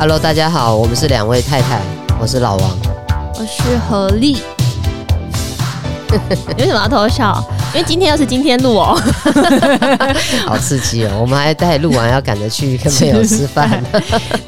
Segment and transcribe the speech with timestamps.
[0.00, 1.78] Hello，大家好，我们是两位太太，
[2.18, 2.70] 我是老王，
[3.34, 4.38] 我是何丽。
[6.56, 7.38] 你为什么要偷笑？
[7.74, 8.98] 因为今天又是今天录哦，
[10.48, 11.18] 好刺激哦！
[11.20, 13.84] 我们还待录完要赶着去跟朋友吃饭。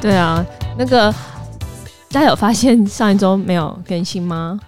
[0.00, 0.42] 对啊，
[0.78, 1.12] 那个
[2.10, 4.58] 大家有发现上一周没有更新吗？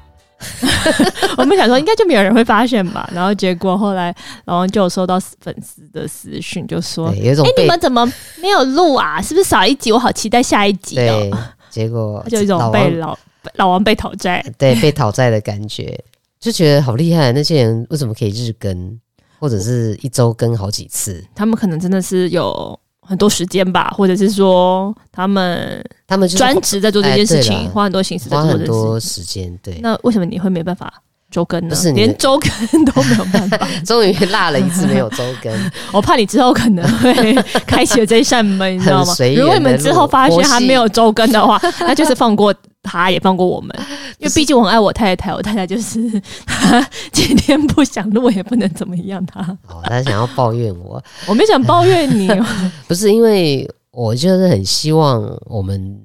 [1.38, 4.14] 我们想说应该就没有人会发现吧，然后结果后来
[4.44, 8.04] 然后就有收到粉丝的私讯，就说：“哎、欸，你们怎么
[8.40, 9.20] 没有录啊？
[9.20, 9.90] 是不是少一集？
[9.92, 11.30] 我好期待下一集哦。”
[11.70, 13.18] 结果 就一种被老老王，
[13.56, 15.98] 老王被讨债， 对，被讨债的感觉。
[16.38, 19.00] 就觉得好厉害，那些人为什么可以日更，
[19.38, 21.24] 或者是一周更好几次？
[21.34, 29.58] 他们可能真的是有很多时间吧，或者是说他们他们专职在做这件事情，哎、花很多心思在做这件事情，花很多时间。
[29.62, 30.92] 对，那为什么你会没办法
[31.30, 31.76] 周更呢？
[31.94, 32.50] 连周更
[32.86, 35.52] 都没有办法， 终于落了一次没有周更。
[35.92, 37.34] 我怕你之后可能会
[37.66, 39.14] 开启了这一扇门，你知道吗？
[39.36, 42.54] 如果你们之后发现他没有周更的话，那就是放过。
[42.84, 43.74] 他也放过我们，
[44.18, 49.40] 因为毕竟我很爱我太太，我太太就是 他今天不想录，也不能怎么样他。
[49.66, 52.28] 哦，他想要抱怨我， 我没想抱怨你，
[52.86, 55.98] 不是因为我就是很希望我们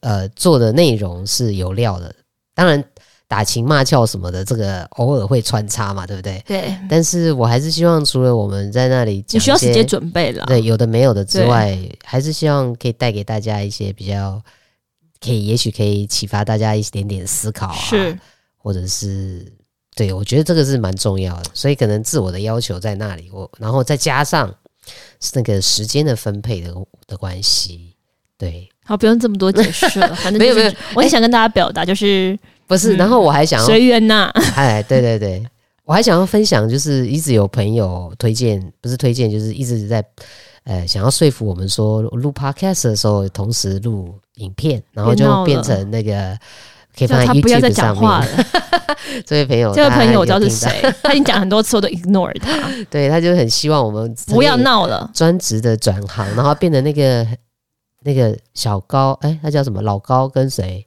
[0.00, 2.12] 呃做的内容是有料的，
[2.54, 2.82] 当然
[3.28, 6.42] 打情骂俏什么的，这个偶尔会穿插嘛，对不对？
[6.46, 6.74] 对。
[6.88, 14.40] 但是我还是希望除了我们在那里，你需要时间准备了，对，有的没有的之外，还是希望可以带给大家一些比较。
[15.20, 18.18] 可以，也许可以启发大家一点点思考啊，是，
[18.56, 19.46] 或者是
[19.94, 24.48] 对，我觉得这个是蛮重要的，所以可能自我的要求在那里，我然后再加上
[25.20, 26.74] 是那个时间的分配的
[27.06, 27.94] 的关系，
[28.38, 35.44] 对，好，不用这么多解释了， 反正、就是、没有没有，我也想跟大家表达，就是、欸、不是，然后我还想要随缘呐，哎，对对对，
[35.84, 40.02] 我还想要分享，就是一直有朋友推荐，不是推荐，就是一直在。
[40.64, 46.36] 呃，想要说服我们说录 podcast 的时候，同时录影片，然后就变成那个
[46.96, 48.28] 可以放在 YouTube 上面。
[49.24, 50.68] 这位朋友，这位朋友我知道是谁，
[51.02, 52.68] 他已经讲很多次，我都 ignore 他。
[52.90, 57.26] 对，他就很希望我们不要闹了，专职的转行，然后变成那个
[58.02, 59.80] 那个小高，哎，他叫什么？
[59.82, 60.84] 老高跟谁？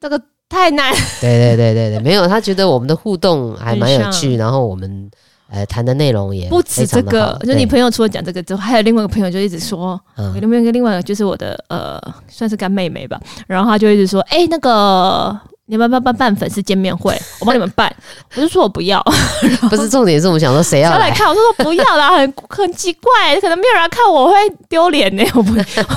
[0.00, 0.92] 这个太难。
[1.20, 5.10] 对对对对对，没有，他觉得我们的互动还蛮有趣，然后我们。
[5.52, 17.14] 呃，谈的内容也不止这个，就你朋友除了讲这个之后，还有另外一个朋友就一直说，嗯，另外一个另外一个就是我的呃，算是干妹妹吧，然后他就一直说，哎、欸，那个你们要不要办粉丝见面会？
[17.38, 17.94] 我帮你们办，
[18.34, 19.04] 我就说我不要，
[19.68, 21.10] 不是重点是我们想说谁要来，来？
[21.10, 24.34] 看，我说说不要啦，很很奇怪，可能没有人看我会
[24.70, 25.52] 丢脸呢， 我不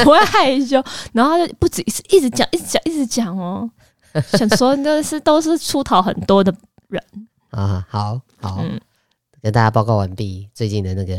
[0.06, 0.84] 我会害羞，
[1.14, 3.70] 然后他就不止一次一直讲，一直讲，一直讲哦，
[4.34, 6.54] 想说那是都是出逃很多的
[6.90, 7.02] 人。
[7.52, 8.58] 啊，好好。
[8.60, 8.78] 嗯
[9.46, 11.16] 跟大家报告完毕，最近的那个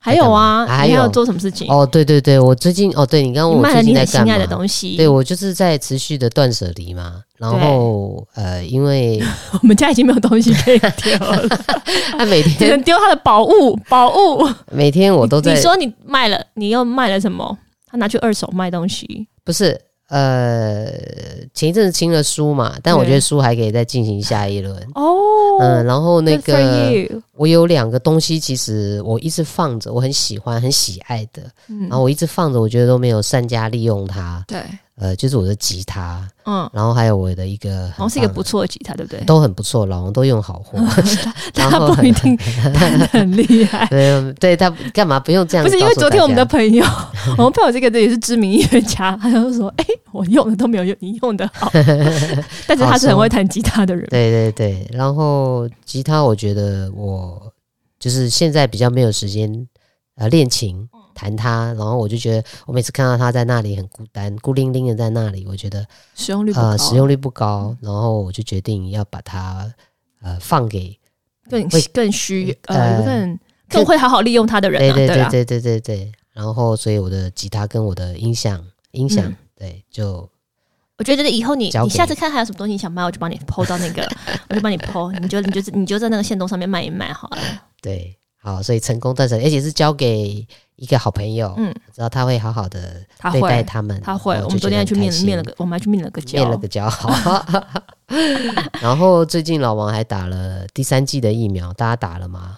[0.00, 1.70] 还有啊，还有做什么事情？
[1.70, 4.24] 哦，对对对，我最近哦，对你刚刚问我最近在干嘛？
[4.26, 7.22] 心爱的东西，对我就是在持续的断舍离嘛。
[7.38, 9.22] 然后呃，因为
[9.62, 11.48] 我们家已经没有东西可以丢了，
[12.18, 14.44] 他 每天 只能丢他的宝物，宝物。
[14.72, 15.54] 每天我都在。
[15.54, 17.56] 你说你卖了，你又卖了什么？
[17.86, 19.28] 他拿去二手卖东西？
[19.44, 19.80] 不是。
[20.10, 20.86] 呃，
[21.54, 25.14] 前一阵子清了书嘛，但我觉得书还可以再进行下一轮哦。
[25.60, 26.52] 嗯，然后那个
[27.40, 34.44] 我有两个东西，其实我一直放着，我很喜欢、很喜爱的，嗯，然后我一直放着，我觉得都没有善加利用它。
[34.46, 34.60] 对。
[35.00, 39.18] 呃，就是我的吉他，嗯，然后还有我的一个，好像是一个不错的吉他，对不对？
[39.24, 40.78] 都很不错，老王都用好货，
[41.56, 42.36] 他他不一定
[42.74, 43.86] 弹得很厉害。
[43.88, 45.64] 对，对他干嘛不用这样？
[45.64, 46.84] 不是因为昨天我们的朋友，
[47.38, 51.70] 我们朋友这个也是知名音乐家，他就说：“哎，我用的都没有用你用的好。”
[52.68, 54.06] 但是他是很会弹吉他的人。
[54.10, 57.29] 对对对，然后吉他，我觉得我
[57.98, 59.68] 就是现在比较没有时间
[60.14, 60.88] 呃练琴。
[61.12, 69.70] 弹它，然后我就觉得，我每次看到他在那里很孤单，孤零零的在那里，我觉得使用率不高，呃，使用率不高，然后我就决定要把它
[70.22, 70.98] 呃放给
[71.50, 76.12] 更更需呃更更会好好利用它的人，啊，对对对对对对对。
[76.32, 80.26] 然后，所以我的吉他跟我的音响音响，嗯，对，就
[81.00, 84.06] 我觉得以后你你下次看还有什么东西你想卖，我就帮你 po 到那个，
[84.50, 87.38] 我就帮你 po，你就你就你就在那个线动上面卖一卖好了。
[87.80, 90.46] 对，好，所以成功断舍，而且是交给。
[90.76, 94.34] 一个好朋友，嗯，知道他会好好的对待他们，他会。
[94.42, 97.44] 我们昨天还去面面了个，我们还去面了个交，面了个交，好。
[98.80, 102.56] 然后最近老王还打了第三季的疫苗，大家打了吗？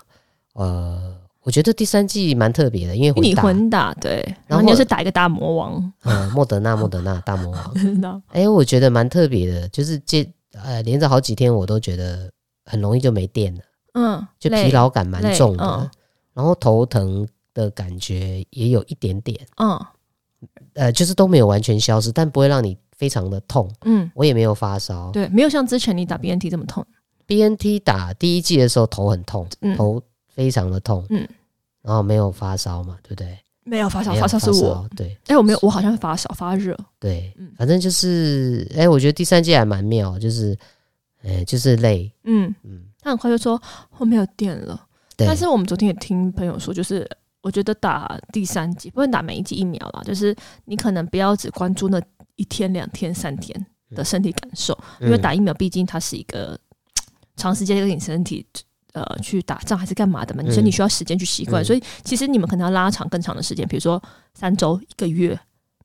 [0.53, 8.23] 呃，我觉得第三季蛮特别的，因为你混打对，然后你就是打一个大魔王，嗯，莫德纳，莫德纳大魔王。
[8.33, 12.31] 哎，我觉得蛮特别的，就是接呃连着好几天，我都觉得
[12.65, 13.61] 很容易就没电了，
[13.94, 15.91] 嗯，就疲劳感蛮重的，
[16.35, 17.27] 然后头疼。
[17.55, 19.79] 的感觉也有一点点，嗯，
[20.73, 23.71] 呃，就是都没有完全消失，但不会让你非常的痛。
[23.85, 26.83] 嗯，我也没有发烧，对，没有像之前你打 BNT 这么痛。
[27.27, 30.03] BNT 打第一季的时候头很痛，嗯、头
[30.34, 31.29] 非常的痛，嗯，
[31.82, 33.38] 然后没有发烧嘛，对不对？
[33.64, 35.17] 没有发烧，发烧是我，对。
[35.26, 40.58] 哎，我没有，我好像发烧发热，对，嗯、反正就是，哎，我觉得第三季还蛮妙，就是，
[41.23, 42.55] 哎，就是累，嗯。
[42.64, 44.87] 嗯，他很快就说后面有电了，
[45.17, 45.26] 对。
[45.26, 47.08] 但是我们昨天也听朋友说，就是。
[47.44, 50.32] 我觉得打第三季，不能打每一季疫苗啦，就是
[50.64, 52.00] 你可能不要只关注那
[52.37, 56.56] 一天、两天、三天的身体感受，嗯、因为打疫苗毕竟它是一个
[57.34, 58.46] 长时间跟你身体
[58.93, 64.03] 呃去打仗还是干嘛的嘛，你说你需要时间去习惯，嗯、所以其实你们可能要拉长更长的时间，比如说
[64.35, 65.39] 三周、一个月，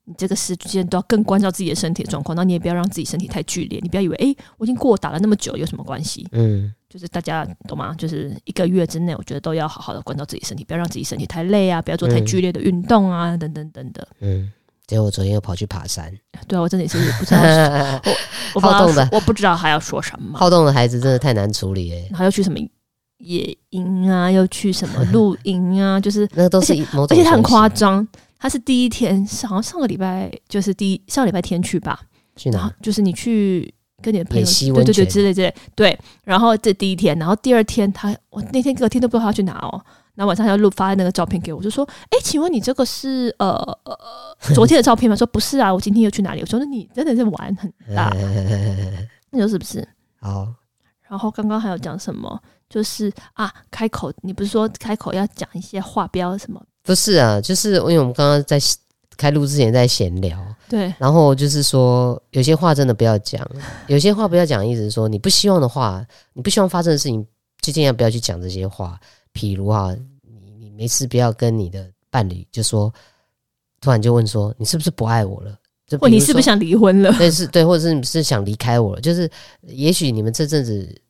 [0.05, 6.27] 你这个时间都要更关照自己的身体状况，那你也不要让自己身体太剧烈，你不要以为哎、欸，我已经过打了那么久，有什么关系？
[6.31, 6.73] 嗯。
[6.89, 7.93] 就是大家懂吗？
[7.97, 14.07] 就是一个月之内，我觉得都要好好的关照自己身体，不要让自己身体太累啊，不要做太剧烈的运动啊，嗯、等等等等。
[14.21, 14.49] 嗯，
[14.87, 16.09] 结果我昨天又跑去爬山。
[16.47, 17.41] 对啊，我真的也是不知道，
[18.55, 20.39] 我好动的，我不知道还要说什么。
[20.39, 22.57] 好动的孩子真的太难处理哎，还要去什么
[23.17, 31.99] 野营啊，又去什么 露营啊，就是那都是某种，而且他很夸张，他是第一天，好像上个礼拜就是第一上个礼拜天去吧，
[32.35, 32.73] 去哪？
[32.81, 33.73] 就是你去。
[33.99, 39.81] 跟你的朋友对对对之类之类对，然后这第一天，然后第二天他我那天隔天都不知道他要去哪哦，
[40.13, 43.55] 然后晚上他就录发那个照片给我，就说：“哎，请问你这个是呃
[43.85, 43.97] 呃
[44.53, 48.15] 昨天的照片吗？”说：“不是啊，我今天又去哪里？”我说：“那你真的是玩很大，
[49.31, 49.83] 那就是不是？”
[50.21, 50.47] 好，
[51.09, 52.39] 然后刚刚还有讲什么？
[52.69, 56.61] 就是啊，开口你不是说开口要讲一些话，不要什么？
[56.83, 58.59] 不是啊，就是因为我们刚刚在。
[59.17, 63.43] 开录之前在闲聊，对，然后就是说有些话真的不要讲，
[63.87, 67.25] 有些话不要讲，意思是说你不希望的话，你不希望发生的事情，
[67.59, 68.99] 就尽量不要去讲这些话。
[69.33, 69.91] 譬如哈，
[70.21, 72.93] 你你没事不要跟你的伴侣就说，
[73.81, 75.57] 突然就问说你是不是不爱我了？
[75.87, 77.11] 就或你是不是想离婚了？
[77.13, 79.01] 对，是，对，或者是你是想离开我了？
[79.01, 79.27] 就是
[79.63, 81.01] 也许你们这阵子，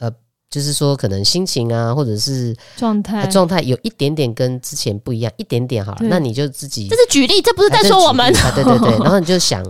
[0.00, 0.12] 呃。
[0.52, 6.00] 就是说，可能心情啊，或者是状态状态有一点点跟之前不一样，一点点好了。
[6.02, 8.26] 那你就自己这是举例，这不是在说我们。
[8.36, 9.64] 啊、对对对， 然后你就想，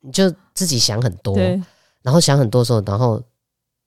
[0.00, 1.36] 你就自己想很多，
[2.00, 3.18] 然后想很多的时候，然后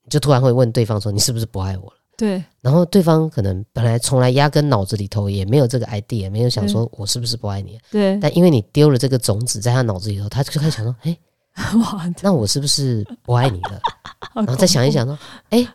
[0.04, 2.40] 你就突然会问对方说：“你是不是不爱我了？”对。
[2.60, 7.76] 然后对方可能本来从来压根脑子里头也没有这个 idea，没有想说我是不是不爱你。
[7.90, 8.16] 对。
[8.22, 11.18] 但因为你丢了这个种子在他脑子里头，他就开始想说：“哎，
[11.82, 13.80] 哇，那我是不是不爱你了？”
[14.32, 15.18] 然后再想一想说
[15.50, 15.66] ：“哎。”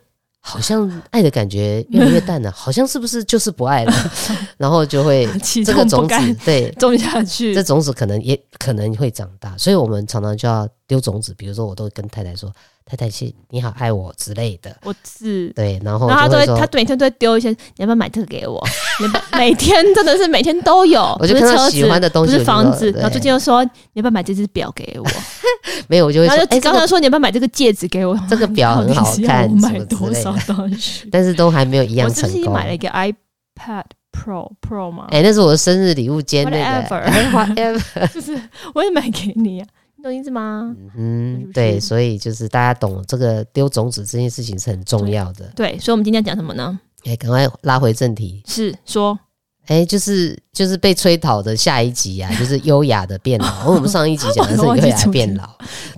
[0.44, 3.92] 好像爱的感觉越来越淡了，好像是不是就是不爱了？
[4.58, 5.26] 然后就会
[5.64, 11.32] 这个种子对种下去，这种子可能也可能会长大，所以我们常常就要丢种子。
[11.38, 12.52] 比如说，我都跟太太说。
[12.84, 14.76] 太太，是你好，爱我之类的。
[14.82, 18.62] 我是对，然后然后他都会，他每天都会丢一些，你要不要买这个给我？
[19.38, 22.90] 每天真的是每天都有， 我就看到喜欢的东西，不是房子。
[22.92, 25.06] 然后最近又说，你要不要买这只表给我？
[25.88, 28.18] 没有，我就会说，哎，刚刚说你要不要买这个戒指给我？
[28.28, 31.08] 这个表很好看，我买多少东西？
[31.10, 32.30] 但是都还没有一样成功。
[32.30, 35.06] 我最近买了一个 iPad Pro Pro 吗？
[35.10, 38.38] 哎，那是我的生日礼物兼那个，whatever，就是
[38.74, 39.66] 我也买给你啊。
[40.02, 40.74] 懂意思吗？
[40.96, 45.50] 嗯，对，所以就是大家懂这个丢种子这件事情是很重要的。
[45.54, 46.78] 对，所以，我们今天讲什么呢？
[47.04, 48.42] 哎，赶快拉回正题。
[48.46, 49.18] 是说，
[49.66, 53.70] 哎，就是就是被催讨的下一集啊， 就是优雅的变老。
[53.70, 55.48] 我们上一集讲的是优雅变老，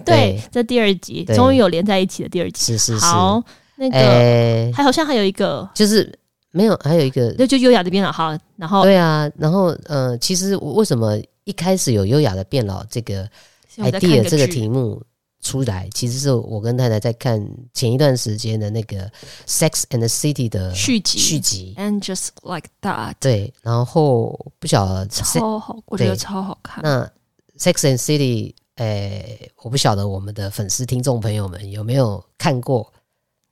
[0.04, 2.72] 对，这第二集终于有连在一起的第二集。
[2.72, 3.04] 是是是。
[3.04, 3.42] 好，
[3.76, 6.10] 那个还好像还有一个，就是
[6.50, 8.12] 没有，还有一个，那就优雅的变老。
[8.12, 13.28] 好，然后对啊，然后呃，其实我为什么一开始有优雅的变老这个
[13.76, 15.02] ？idea 这个题目
[15.40, 18.98] 出来，其实是我跟太太在看前一段时间的那个
[19.46, 21.18] 《Sex and the City》的续集。
[21.18, 23.14] 续集，And just like that。
[23.20, 26.82] 对，然后不晓得超好，我觉得超好看。
[26.82, 27.04] 那
[27.58, 32.92] 《Sex and City》诶，我不晓得我们的粉丝听众朋友们有没有看过？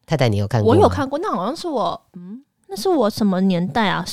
[0.06, 0.72] 太太，你有看过？
[0.72, 4.04] 我有看过，那好像是我，嗯，那是我什么年代啊？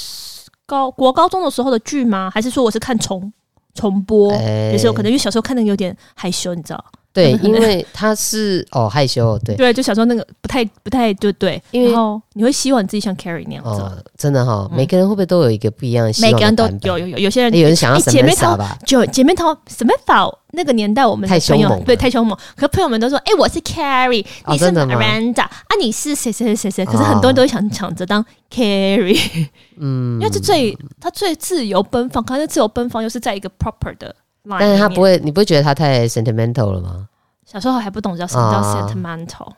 [0.65, 2.29] 高国高中的时候的剧吗？
[2.31, 3.33] 还是说我是看重？
[3.79, 6.83] 重播，欸、有时候可能因为小时候看的有点害羞，你知道。
[7.11, 9.55] 对， 因为他是 哦害羞，对。
[9.55, 11.91] 对，就想说那个不太不太对对，因为
[12.33, 16.31] 你会希望你自己像 Carrie 那样子，真的哈，每个人会不会都有一个不一样的希望？
[16.31, 26.85] 每个人都有有有，有些人有人想要姐妹淘吧，就姐妹淘什么淘那个年代我们太凶猛，对太凶猛，可是朋友们都说，哎，我是 Carrie，你是 Miranda 啊，你是谁谁谁谁？
[26.85, 29.47] 可是很多人都想抢着当 Carrie，
[29.77, 34.15] 嗯，因为这最他最自由奔放，可是自由奔放又是在一个 proper 的。
[34.48, 37.08] 但是他不会，你不会觉得他太 sentimental 了吗？
[37.46, 39.51] 小时候还不懂叫什么叫 sentimental。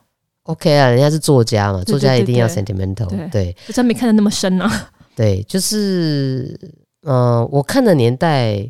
[0.43, 3.29] OK 啊，人家是作家嘛，作家一定要 sentimental。
[3.29, 4.89] 对，我真没看的那么深啊。
[5.15, 6.59] 对，就是，
[7.03, 8.69] 嗯，我看的年代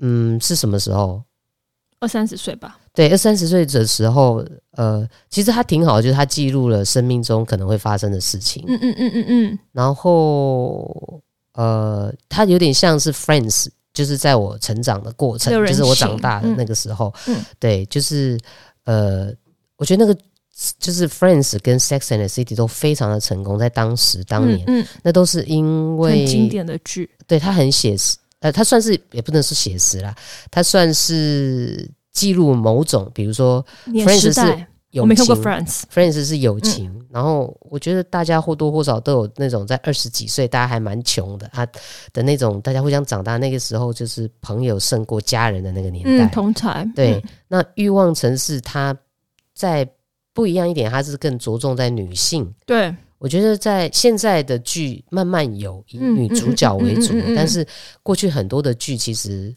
[0.00, 1.22] 嗯，是什么时候？
[2.00, 2.78] 二三十岁吧。
[2.94, 4.44] 对，二三十岁的时候，
[4.76, 8.64] 呃，其实他挺好的，就是他记录了生命中可能会发生的事情。
[8.68, 9.58] 嗯嗯嗯嗯嗯。
[9.72, 11.20] 然后，
[11.54, 13.66] 呃，他有点像是 Friends，
[13.98, 17.12] 就是在我成长的过程，就是我长大的那个时候。
[17.26, 17.34] 嗯。
[17.58, 18.38] 对，就是
[18.84, 19.34] 呃，
[19.76, 20.16] 我觉得那个
[20.78, 27.10] 就是 Friends 跟 Sex and the City 都非常的成功，在当时当年，嗯，嗯，那都是因为经典的剧。
[27.26, 28.16] 对，它很写实。
[28.38, 30.14] 呃，它算是也不能说写实啦，
[30.48, 36.90] 它算是记录某种，比如说，Friends 是友情，我没看过 Friends，Friends 是友情。
[36.90, 41.66] 嗯、然后我觉得大家或多或少都有那种在二十几岁，大家还蛮穷的啊
[42.12, 46.26] 的那种，大家互相长大那个时候，就是朋友胜过家人的那个年代。
[46.26, 48.96] 嗯、同才对，嗯、那欲望城市它
[49.54, 49.88] 在
[50.32, 52.52] 不一样一点，它是更着重在女性。
[52.66, 52.94] 对。
[53.20, 57.66] 我觉得在现在的剧慢慢有以女主角为主，但是
[58.00, 59.52] 过去很多的剧其实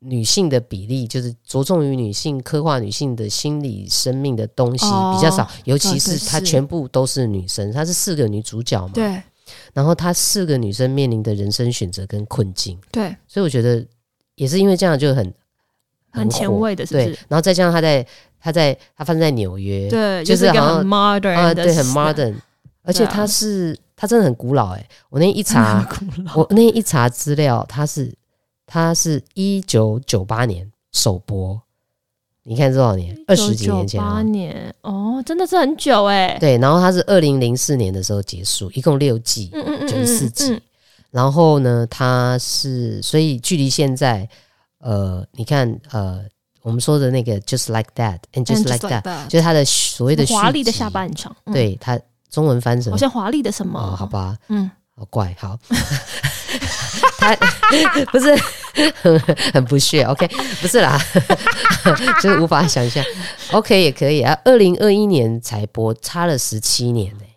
[0.00, 9.22] 女性的比例就是着重于女性刻画女性的心理生命的东西比较少，尤其是她全部都是女生，她是四个女主角嘛，对，
[9.72, 13.86] 然后她四个女生面临的人生选择跟困境，对，所以我觉得
[14.36, 15.34] 也是因为这样就很
[16.10, 18.06] 很前卫的，对，然后再加上她在
[18.40, 22.34] 她在她发生在纽约，对，就是好像很 modern 啊，对，很 modern。
[22.82, 24.88] 而且她是，他真的很古老哎！
[25.10, 25.86] 我那天一查，
[26.34, 28.10] 我那天一查资料，他是，
[28.70, 31.60] 他是一九九八年首播，
[32.44, 33.20] 你看多少年？
[33.26, 36.38] 二十几年前，八年哦，真的是很久哎。
[36.38, 40.62] 对，然后它是二零零四年的时候结束，一共六季，嗯嗯九十四季。
[41.10, 44.28] 然后呢，它是，所以距离现在，
[44.78, 46.22] 呃，你看，呃，
[46.62, 52.00] 我们说的那个 Just Like That and Just Like That，就是它的所谓的华丽的下半场，对它。
[52.30, 52.92] 中文翻什么？
[52.92, 53.80] 好像华丽的什么？
[53.80, 55.58] 哦，好吧，嗯，好怪，好，
[57.18, 57.36] 他
[58.12, 58.34] 不是
[59.02, 59.20] 很
[59.54, 60.26] 很不屑，OK，
[60.60, 60.98] 不是啦，
[62.22, 63.04] 就是无法想象
[63.52, 64.36] ，OK 也可以啊。
[64.44, 67.36] 二零二一年才播，差了十七年呢、欸。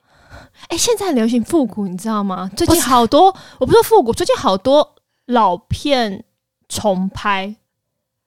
[0.69, 2.49] 哎、欸，现在很流行复古，你知道吗？
[2.55, 6.23] 最近好多，是我不是复古，最近好多老片
[6.69, 7.55] 重拍、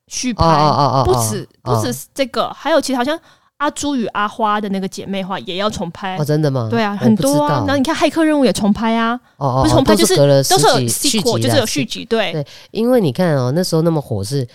[0.09, 3.19] 续拍，哦哦哦哦不止不止这个，哦、还有其他好像。
[3.59, 6.25] 阿朱与阿花的那个姐妹花也要重拍哦？
[6.25, 6.69] 真的吗？
[6.71, 7.65] 对啊，很多啊。
[7.67, 12.05] 然后你看《骇客任务》也重拍啊，哦哦，不是重拍就是都是有续集，就是有续集。
[12.05, 14.47] 对对，因为你看哦，那时候那么火是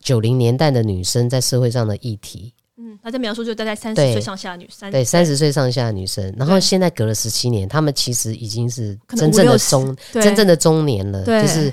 [0.00, 2.52] 九零年代的女生在社会上的议题。
[2.76, 6.34] 嗯，他在描述就大概三十岁上下女生，对三十岁上下的女生。
[6.36, 11.72] 然后现在隔了十七年，她们其实已经是真正的中真正的中年了，就是。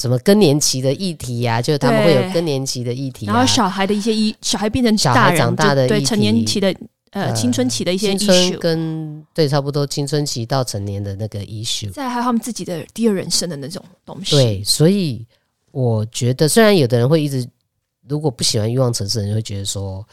[0.00, 1.62] 什么更年期的议题呀、啊？
[1.62, 6.72] 就是他们会有更年期的议题、啊，然后小孩的一些医，小孩变成小孩长大的对成年期的
[7.10, 14.36] 呃青春期的一些 issue，跟对差不多青春期到成年的那个 issue，再还有他们自己的第二人生的那种东西。
[14.36, 15.26] 对，所以
[15.72, 17.44] 我觉得，虽然有的人会一直
[18.08, 20.06] 如果不喜欢欲望城市的人，会觉得说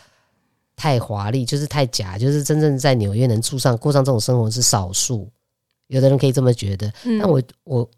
[0.75, 5.29] 太华丽，就是太假，就是真正在纽约能住上过上这种生活是少数。
[5.87, 7.89] 有的人可以这么觉得，嗯、但我我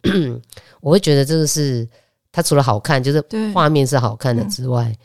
[0.82, 1.88] 我会觉得这个是
[2.32, 4.98] 它除了好看，就是画面是好看的之外，嗯、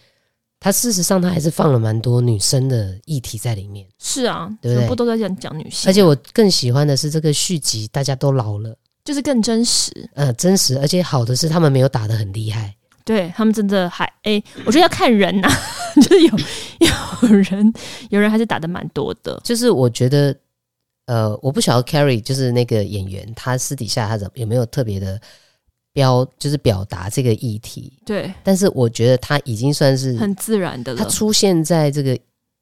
[0.58, 3.86] 它事实上它还是放了蛮多女生的议题在里面。
[4.00, 4.80] 是啊，对不对？
[4.80, 5.88] 全部都在讲讲女性。
[5.88, 9.92] 而且我更喜欢的是这个续集，大家都老了，就是更真实。
[10.14, 12.74] 呃，真实，而且好的是他们没有打的很厉害。
[13.04, 15.54] 对他们真的还哎、欸，我觉得要看人呐、啊，
[16.02, 16.38] 就是有
[17.28, 17.72] 有人
[18.10, 20.36] 有人还是打的蛮多的，就是我觉得。
[21.06, 25.20] 呃，我不晓得 Carrie 就是那个演员，他私底下他怎有没有特别的
[25.92, 27.98] 标，就是表达这个议题。
[28.06, 30.98] 对，但是我觉得他已经算是很自然的了。
[30.98, 32.16] 他出现在这个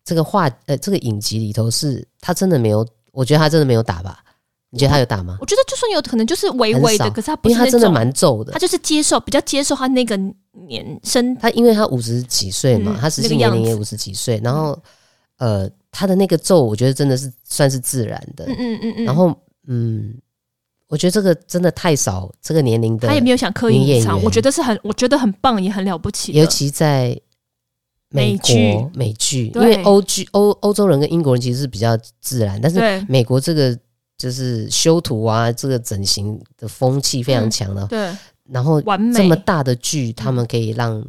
[0.04, 4.25] 这个话呃这个影集里头是，是他真的没有，我觉得他真的没有打吧？
[4.70, 5.37] 你觉得他有打吗？
[5.38, 10.18] 我觉得就算有可能就是微微的，可是他不是因为他真的蛮皱的，他就是接受比较接受他那个
[10.66, 14.76] 年生，他因为他五十几岁嘛，嗯、他实际年龄也五十几岁，然后
[15.37, 15.70] 呃。
[15.90, 18.44] 他的那个皱，我觉得真的是算是自然的。
[18.47, 19.04] 嗯嗯嗯嗯。
[19.04, 19.35] 然后，
[19.66, 20.14] 嗯，
[20.88, 26.32] 我觉得这个真的太少，这个年龄的他也没有想刻意隐藏，我觉得是很，我觉得很棒，也很了不起。
[26.32, 27.18] 尤其在
[28.11, 33.78] 美国美剧，美剧因为欧剧欧欧洲人跟英国人其实是比较自然，但是美国这个
[34.16, 37.87] 就是修图啊，这个整形的风气非常强的。
[37.87, 38.11] 对。
[38.52, 38.82] 然后，
[39.14, 41.06] 这么大的剧，他们可以让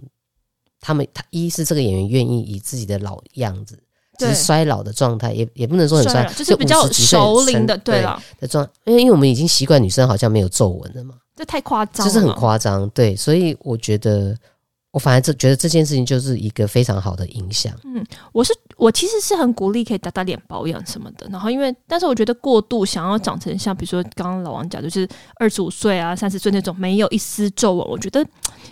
[0.80, 3.80] 他们，他一是这个演员愿意以自己的老样子。
[4.20, 8.68] 是衰老的状态，也也不能说很衰，就是比较熟龄的，对了的状。
[8.86, 12.88] 因为因为我们已经习惯女生好像没有皱纹了嘛，这太夸张，就是很夸张。
[12.90, 14.36] 对，所以我觉得
[14.92, 17.74] 我反而这觉得这件事情就是一个非常好的影响。
[17.86, 21.26] 嗯，我是我其实是很鼓励可以打打脸保养什么的。
[21.32, 25.08] 然后因为，但是我觉得过度想要长成像比如说刚刚老王讲，就是
[25.40, 28.22] 二十五岁啊、三十岁那种没有一丝皱纹，我觉得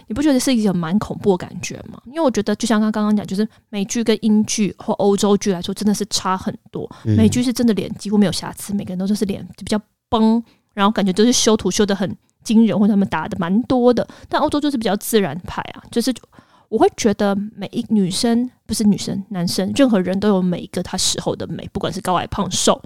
[0.07, 2.01] 你不觉得是一种蛮恐怖的感觉吗？
[2.07, 6.89] 因为我觉得就像刚刚刚讲，就是美剧跟英剧或欧洲剧来说，真的是差很多。
[7.05, 12.13] 美剧是真的脸几乎没有瑕疵，每个人都是脸比较崩，然后感觉都是修图修的很。
[12.43, 16.13] 惊人，或他们打的蛮多的，但欧洲就是比较自然派啊，就是
[16.69, 22.79] 我会觉得每一女生不是女生，男生任何人都有每一个他时候的美，不管是高矮胖瘦、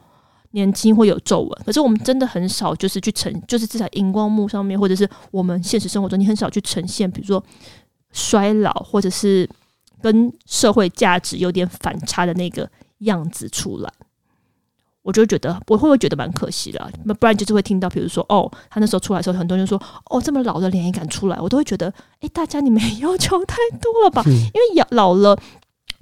[0.52, 1.50] 年轻或有皱纹。
[1.66, 7.44] 可是我们真的很少就是去呈，就是至少荧光幕上面，或者是我们现实生活中，你很少去呈现，比如说
[8.12, 9.50] 衰老或者是
[10.02, 12.70] 跟社会价值有点反差的那个
[13.00, 13.94] 样子出来。
[15.04, 19.78] 我就觉得我会不会觉得蛮可惜的，那不然就是会听到，比如说哦，他那时候出来的时候，很多人说
[20.10, 24.24] 哦，这么老的脸也敢出来，我都会觉得，哎，大家你们 要求太多了吧？
[24.26, 25.38] 因为老了，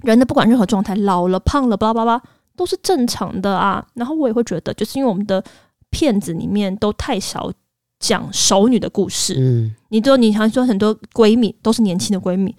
[0.02, 2.22] 人的不管任何状态，老了、胖了、巴拉巴拉
[2.54, 3.84] 都是正常的啊。
[3.94, 5.42] 然后我也会觉得，就是因为我们的
[5.90, 7.50] 片子里面都太少
[7.98, 9.34] 讲熟女的故事。
[9.36, 12.54] 嗯，你都你常说很多闺蜜都是年轻的闺蜜，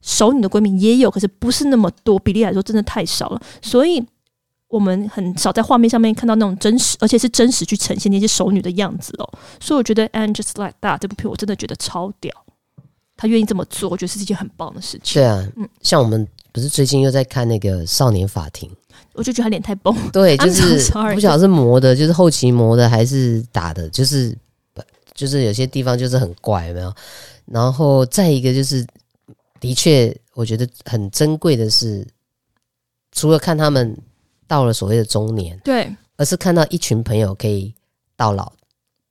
[0.00, 4.06] 熟女的闺蜜也有，可是不是那么多，比例来说真的太少了，所以。
[4.68, 9.26] 我们很少在画面上面看到那种真实，而且是真实去呈现那些熟女的样子哦。
[9.58, 12.30] 所以我觉得《And Just Like That》这部片我真的觉得超屌，
[13.16, 15.22] 他愿意这么做，我觉得是一件很棒的事情。
[15.22, 18.68] 对啊，嗯，像我们不是最近又在看那个《少年法庭》，
[19.14, 19.96] 我就觉得他脸太崩。
[20.10, 24.36] 对，就是不晓得是磨的，就是后期磨的还是打的，就是
[25.14, 26.92] 就是有些地方就是很怪，有没有？
[27.46, 28.86] 然后再一个就是，
[29.60, 32.06] 的确，我觉得很珍贵的是，
[33.12, 33.96] 除了看他们。
[34.48, 37.72] 到了所谓的中年，对，而是看到一群朋友可以
[38.16, 38.50] 到老，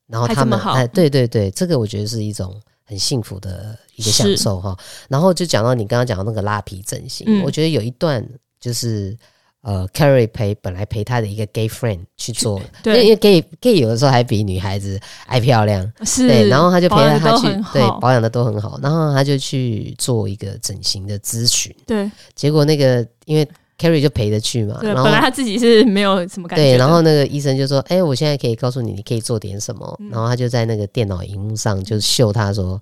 [0.08, 4.76] 然后他们哎，对对对，这个我觉得是一种很幸福的一个享受哈。
[5.08, 8.28] 然后就讲到你刚刚讲的那个拉皮整形，嗯、我觉得有一段
[8.60, 9.16] 就是
[9.62, 23.48] 呃，Carrie 陪本来陪他的一个 gay friend 去做，对，因为 gay gay 有的时候还比女孩子爱漂亮，是，对，然后他就陪着他去，对，保养的都很好，然后他就去做一个整形的咨询，对，结果那个因为。
[23.78, 26.64] Carrie 就陪着去嘛，对，然后本来他自己是没有什么感觉。
[26.64, 29.96] 对，然后那个医生就说：“哎、欸，我现在可以告诉你，你可以做点什么。
[30.00, 32.82] 嗯”然后他就在那个电脑荧幕上就秀他说：“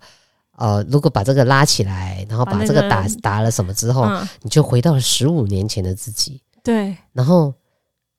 [0.57, 6.95] 呃，如果把这个拉起来，然后把这个打、那个、打了什么之后，嗯、你就回到了十五年前的自己。”对。
[7.11, 7.53] 然后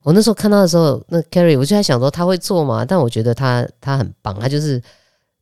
[0.02, 2.84] 我那时候看到的时候，那 Carrie 我就在想说他会做吗？
[2.84, 4.82] 但我觉得他他很棒，他就是。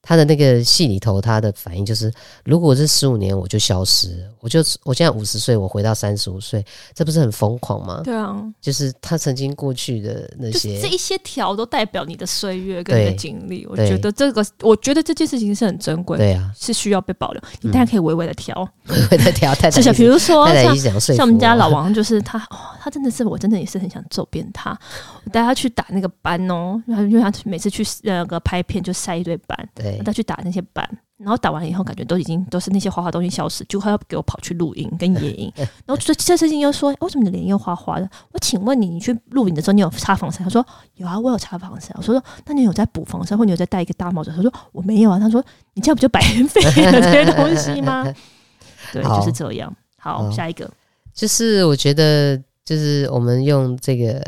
[0.04, 2.12] 他的那个戏里头，他的反应就是：
[2.44, 6.64] 如果这十五年我就消失，我就我现在五十岁，我回到三十五岁，
[6.94, 8.02] 这不是很疯狂吗？
[8.04, 13.66] 对啊，就是他曾经过去的那些，这一些条都代表你的岁月跟你的经历。
[13.66, 17.42] 我觉得这个，我觉得这件事情是很珍贵，对啊，是需要被保留。
[17.62, 19.54] 你当然可以微微的调，微微的调。
[19.54, 24.78] 太太，是比如说像像我们家老王，就是他，哦，他真的是，我真的也是很想揍扁他。
[25.24, 29.93] 我带他去打那个斑哦，因为他每次去那个拍片就晒一堆斑，对。
[30.02, 35.52] 他去打那些板，然后打完了以后，感觉都已经都是那些花花东西消失，就快要给我跑去录影跟野营。
[35.86, 38.08] 然后这这事情又说，为什么你的脸又花花的？
[38.32, 40.42] 我请问你，你去露营的时候你有擦防晒？
[40.42, 41.92] 他说有啊，我有擦防晒。
[41.96, 44.32] 我说说，那你有在补防晒，或你有在戴一个大帽子？
[44.34, 45.18] 他说我没有啊。
[45.18, 48.04] 他说你这样不就白费了这些东西吗？
[48.92, 49.74] 对，就是这样。
[49.98, 50.70] 好，好下一个
[51.12, 52.40] 就是我觉得。
[52.64, 54.18] 就是我们用这个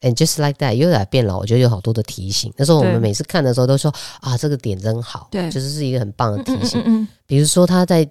[0.00, 2.52] and just like that 优雅变老，我觉得有好多的提醒。
[2.56, 6.80] 那时候我们每次看的时候都说啊，这个点真好，对，就是是一个很棒的提醒。
[6.80, 8.04] 嗯，嗯，嗯，比如说他在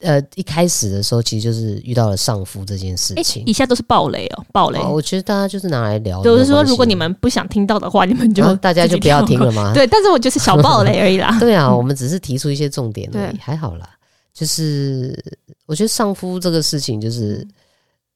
[0.00, 3.42] 呃一开始的时候，其实就是遇到了丧夫这件事情。
[3.44, 4.78] 以下都是暴雷哦，暴雷。
[4.80, 9.72] 我觉得大家就是拿来聊，就是说如果你们不想听到的话，你们就大家就不要听了吗？
[9.76, 11.36] 对，但是我就是小暴雷而已啦。
[11.40, 13.86] 对啊，我们只是提出一些重点而已，还好啦。
[14.32, 15.22] 就是
[15.66, 17.46] 我觉得丧夫这个事情，就是。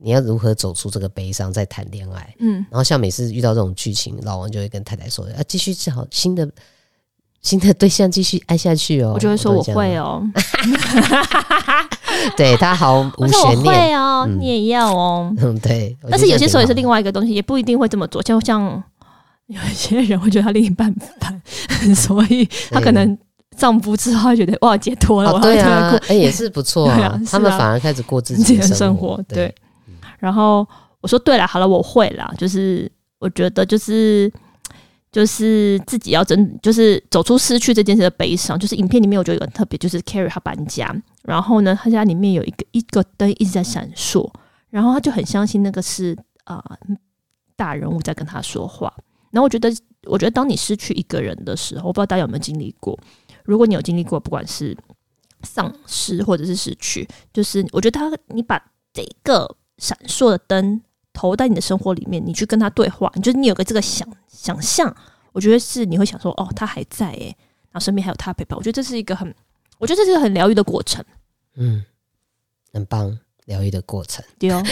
[0.03, 2.35] 你要如何走出这个悲伤，再谈恋爱？
[2.39, 6.49] 嗯，然后像每次遇到这种剧情，老王就会跟太太说：“啊，继续找新的
[7.43, 10.23] 新的对象，继续爱下去哦。”我就会说：“我会哦。
[12.37, 13.75] ”对他毫无悬念。
[13.75, 15.33] 会哦，你也要哦。
[15.39, 15.97] 嗯，对。
[16.09, 18.23] 但是有些时候也是另外一个东西，也不一定会这么做。
[18.23, 18.83] 就像
[19.47, 21.43] 有一些人会觉得他另一半烦，
[21.95, 23.19] 所以他可能
[23.57, 25.39] 丈夫之后觉得哇解脱了。
[25.41, 27.21] 对啊，哎，也是不错 啊。
[27.31, 29.23] 他们反而开始过自己的生活。
[29.29, 29.55] 对。
[30.21, 30.67] 然后
[31.01, 32.33] 我说对了，好了，我会啦。
[32.39, 34.33] 就是我觉得，就是
[35.11, 38.57] 就是自己要真，就是走出失去这件事的悲伤。
[38.57, 44.31] 就是影片里面我觉得有很特别，就是 Carrie 他搬家，然后呢，他家里面有一个一个灯一直在闪烁，
[44.69, 46.63] 然后他就很相信那个是啊、
[47.57, 48.93] 大人物在跟他说话。
[49.31, 49.73] 然后我觉得，
[50.05, 52.99] 我觉得当你失去一个人的时候，我不知道大家有没有经历过。
[53.45, 54.77] 如果你有经历过，不管是
[55.43, 57.09] 丧失或者是失去。
[57.33, 58.61] 就是我觉得他，你把
[58.93, 59.49] 这个
[59.81, 60.81] 闪烁的灯
[61.13, 64.95] 投在你的生活里面，你去跟他对话，你就是你有个这个想想象，
[65.33, 67.37] 我觉得是你会想说，哦，他还在诶，
[67.71, 68.57] 然后身边还有他陪伴。
[68.57, 69.35] 我觉得这是一个很，
[69.79, 71.05] 我觉得这是一个很疗愈的过程。
[71.57, 71.85] 嗯，
[72.73, 74.25] 很棒，疗愈的过程。
[74.39, 74.63] 对哦。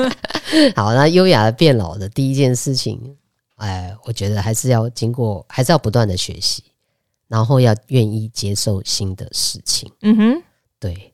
[0.74, 3.16] 好，那优雅的变老的第一件事情，
[3.56, 6.64] 哎，我觉得还是要经过，还是要不断的学习，
[7.26, 9.92] 然后要愿意接受新的事情。
[10.00, 10.42] 嗯哼，
[10.80, 11.12] 对，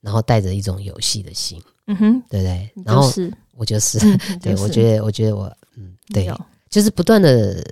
[0.00, 1.62] 然后带着一种游戏的心。
[1.86, 2.72] 嗯哼，对不对？
[2.84, 3.10] 然后
[3.56, 3.98] 我就是，
[4.42, 5.44] 对我觉得，我觉得我，
[5.76, 6.30] 嗯，对，
[6.70, 7.62] 就是不断的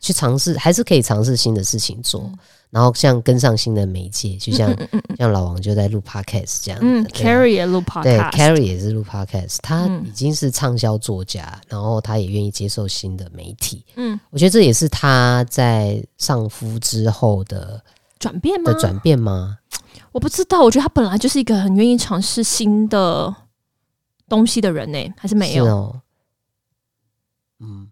[0.00, 2.30] 去尝试，还是可以尝试新的事情做。
[2.70, 4.72] 然后像跟上新的媒介，就像
[5.18, 17.82] 像老王就在录 podcast 这样，嗯，Carrie 也录 podcast，对，Carrie 也是录 podcast，他已经是畅销作家，然后他也愿意接受新的媒体，嗯，我觉得这也是他在丧夫之后的
[18.20, 18.72] 转变吗？
[18.72, 19.58] 的转变吗？
[20.12, 23.34] 我不知道，我觉得他本来就是一个很愿意尝试新的
[24.30, 25.66] 东西的人呢，还是没有？
[25.66, 26.00] 哦、
[27.58, 27.86] 嗯，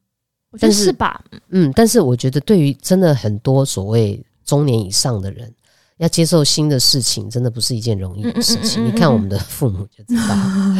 [0.50, 1.22] 我觉得是吧？
[1.50, 4.24] 嗯，但是我觉得对于真的很多所谓。
[4.48, 5.54] 中年以上的人
[5.98, 8.82] 要接受新的事情，真的不是一件容易的事情。
[8.86, 10.34] 你看我们的父母就知道，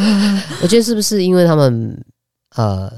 [0.63, 2.03] 我觉得是不是因为他们
[2.55, 2.91] 呃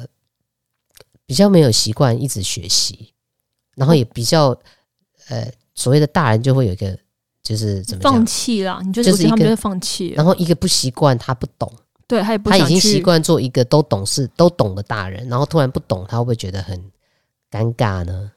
[1.26, 3.14] 比较没有习惯一直学习，
[3.76, 4.58] 然后也比较
[5.28, 6.98] 呃所谓的大人就会有一个
[7.44, 8.82] 就是怎么放弃了？
[8.82, 11.70] 你就是他们就会放弃，然后一个不习惯，他不懂，
[12.12, 16.78] 对，他也不他已经习惯做一个都懂事都懂的大人，然后突然不懂，他会不会觉得很
[17.50, 18.32] 尴尬呢？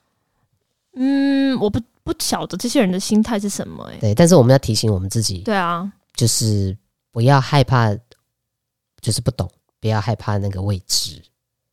[0.94, 1.80] 嗯，我不。
[2.06, 6.76] 不晓得这些人的心态是什么哎、欸，对，但是我们要提醒我们自己，对啊，就是
[7.10, 7.96] 不要害怕，
[9.00, 11.18] 就是不懂，不要害怕那个未知。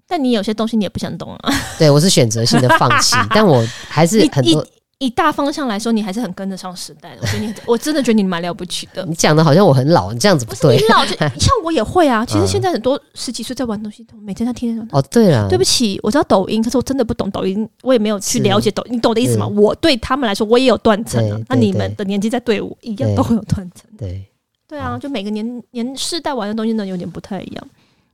[0.08, 4.66] 但你有些东西你也不想懂啊，对，我是选择性的放弃， 但我还是很多。
[5.02, 7.22] 以大方向来说，你还是很跟得上时代的。
[7.24, 9.04] 我觉得你， 我真的觉得你蛮了不起的。
[9.06, 10.76] 你讲的好像我很老，你这样子不对。
[10.76, 11.04] 不是你老，
[11.40, 12.24] 像我也会啊。
[12.24, 14.88] 其实现在很多十几岁在玩东西，每天在听那种。
[14.92, 15.48] 哦，对啊。
[15.50, 18.94] 对不起，我知道抖音，可是我真的不懂抖音，我也没有去了解抖音。
[18.94, 19.48] 你懂我的意思吗？
[19.48, 21.40] 我对他们来说，我也有断层啊。
[21.50, 23.90] 那你们的年纪在对我一样，都会有断层。
[23.98, 24.24] 对
[24.68, 27.68] 对啊，就每个年年世代玩的东西呢，有点不太一样。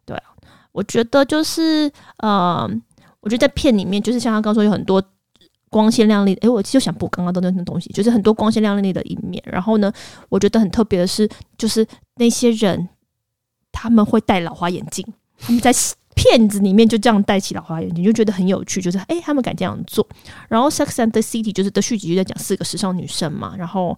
[0.06, 0.24] 对啊，
[0.72, 2.66] 我觉得就是呃，
[3.20, 5.04] 我觉得在片里面，就是像他刚说有很多。
[5.70, 9.44] 光鲜亮丽，诶、我就想补刚刚的那些东西，就是很多光鲜亮丽的一面。
[9.46, 9.92] 然后呢，
[10.30, 12.88] 我觉得很特别的是，就是那些人
[13.72, 15.06] 他们会戴老花眼镜，
[15.40, 15.74] 他们在
[16.16, 18.82] 片子里面就这样戴起老花眼镜，就觉得很有趣。
[18.82, 20.08] 就是诶、他们敢这样做。
[20.48, 23.54] 然后《Sex and the City》就是的续集就在讲四个时尚女生嘛。
[23.56, 23.96] 然后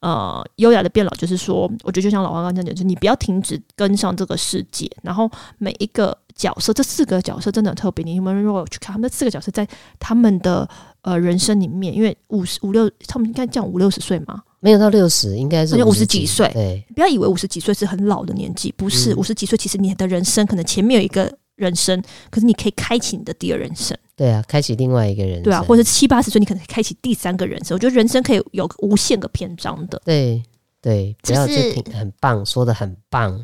[0.00, 4.90] 呃，优雅的变老就是说，我觉得就像老花刚刚讲的，就是你不要停止跟上这个世界。
[5.02, 8.04] 然后每一个角色，这四个角色真的很特别。
[8.04, 9.66] 你们如果去看他们这四个角色，在
[9.98, 10.68] 他们的。
[11.02, 14.42] 呃，人生里面，因为五十五六，他们应该讲五六十岁嘛？
[14.60, 16.46] 没有到六十，应该是五十几岁。
[16.52, 23.96] 对，不要以为五十几岁是很老的年纪，不是五十几岁，其实你的人生可能前面有一个人生，可是你可以开启你的第二人生。
[24.14, 25.44] 对啊，开启另外一个人生。
[25.44, 27.74] 对啊，或者七八十岁，你可能开启第三个人生。
[27.74, 29.98] 我觉得人生可以有无限个篇章的。
[30.04, 30.42] 对
[30.82, 33.40] 对，不要就听，很棒，说的很棒。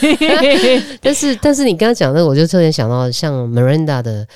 [1.00, 4.26] 但是但是你刚刚讲的，我就突然想到像 Miranda 的。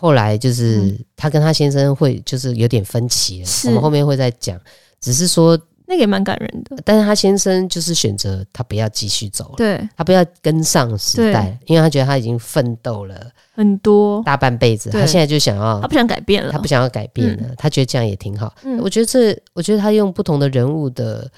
[0.00, 4.56] 后来就是他跟他先生会就是有点分歧了，我们后面会再讲。
[5.00, 18.54] 只是说那个也蛮感人的，但是他先生就是选择他不要继续走了，对，他不要跟上时代，因为他觉得他已经奋斗了很多大半辈子，他现在就想要他不想改变了，他不想要改变了，他觉得这样也挺好。
[18.80, 21.28] 我觉得这，我觉得他用不同的人物的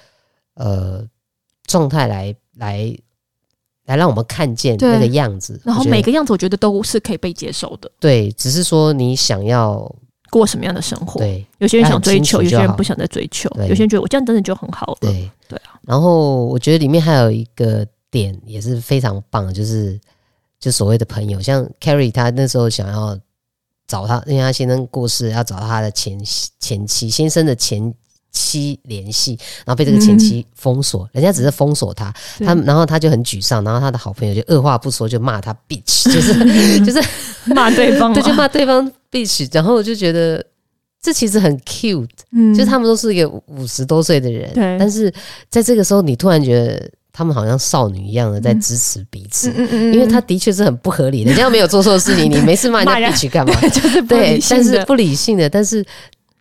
[0.60, 1.04] 呃
[1.64, 2.96] 状态来来。
[3.86, 7.90] 来让我们看见那个样子，然后每个样子我觉得都是可以被接受的。
[7.98, 9.92] 对，只是说你想要
[10.30, 11.18] 过什么样的生活？
[11.18, 14.98] 对，有些人想追求，有些人不想再追求，有些人觉得我这样真的就很好了。
[15.00, 15.80] 对对啊。
[15.82, 19.98] 然后我觉得里面还有一个点也是非常棒，就是
[20.60, 23.18] 就所谓的朋友，像 Carrie 他那时候想要
[23.88, 26.16] 找他，因为他先生过世，要找他的前
[26.60, 27.92] 前妻先生的前。
[28.32, 37.02] 妻联系，然后被这个前妻封锁，嗯、人家只是封锁他，他然后他就很沮丧，然后他的好朋友就二话不说就骂他 bitch， 就是、嗯、 就是
[37.54, 40.44] 骂对方，对，就骂对方 bitch，然后我就觉得
[41.02, 45.12] 这其实很 cute，嗯，就是他们都是一个五十多岁的人，对，但是
[45.48, 53.60] 在这个时候你突然觉得他们好像少女一样的在支持彼此，嗯嗯嗯，因为他的确是很不合理的， 人家没有做错事情，你没事骂人家 bitch 干嘛？
[53.68, 55.84] 就是对，但是不理性的，但是。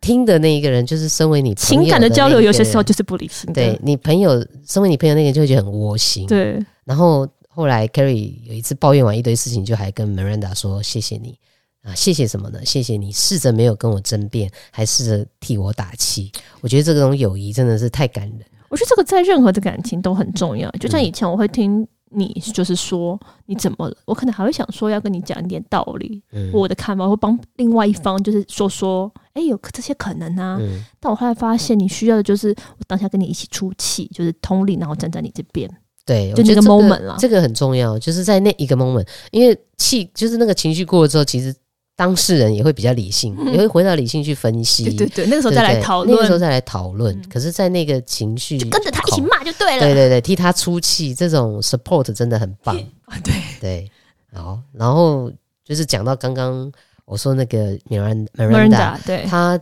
[0.01, 3.51] 听的那一个人就是身为你情感的交流，有些时候就是不理性。
[3.53, 6.25] 对你朋友，身为你朋友那个人就会觉得很窝心。
[6.27, 11.37] 对，然后后来 Carrie 有一次抱怨完一堆事情，就还跟 Miranda 说：“谢谢你
[11.83, 12.59] 啊，谢谢什么呢？
[12.63, 16.31] 谢谢你试着没有跟我争辩，还试着替我打气。
[16.61, 18.39] 我觉得这种友谊真的是太感人。
[18.69, 20.69] 我觉得这个在任何的感情都很重要。
[20.79, 30.57] 就像以前我会听你，就是说你怎么了，我可能还会想说要跟你讲一点道理，嗯、我的看法会帮另外一方，就是说说，哎、欸，有这些可能啊。
[30.59, 35.69] 嗯、但我后来发现，你需要的就是我当下跟你一起出气，就是通力，然后站在你这边。
[36.05, 41.55] 对，就那个 moment 了，这个很重要，就是在那一个 moment，因为气就是那个情绪过了之后，其实
[41.99, 44.85] 当事人也会比较理性，嗯、也会回到理性去分析。
[44.85, 47.13] 对对对，那个时候再来讨论，那个时候再来讨论。
[47.13, 49.81] 嗯、可是，在那个情绪，就跟着他一起骂就对了。
[49.81, 52.73] 对对对，替他出气，这种 support 真的很棒。
[53.21, 53.91] 对对，
[54.33, 55.29] 好，然后
[55.65, 56.71] 就是讲到刚刚
[57.03, 59.59] 我说那个 Miranda Miranda，对，他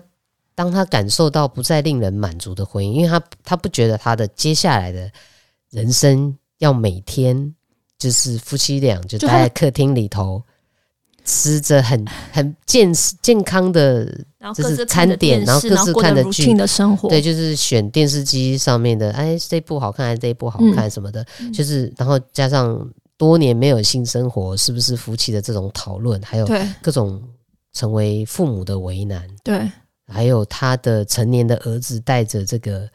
[0.53, 5.09] 当他感受到不再令人满足的婚姻，因为他他不觉得他的接下来的。
[5.69, 7.53] 人生要每天
[7.99, 10.41] 就是夫妻俩就待在客厅里头，
[11.27, 14.05] 吃着很很健健康的，
[14.55, 16.53] 就是餐点，然后各自看的剧。
[16.53, 26.47] 的生活，对，就是选电视机上面的，哎，这部好看还是这部好看什么的，嗯、就是然后加上多年没有性生活，是不是夫妻的这种讨论，还有
[26.81, 27.21] 各种
[27.73, 29.69] 成为父母的为难，对，
[30.07, 32.87] 还有他的成年的儿子带着这个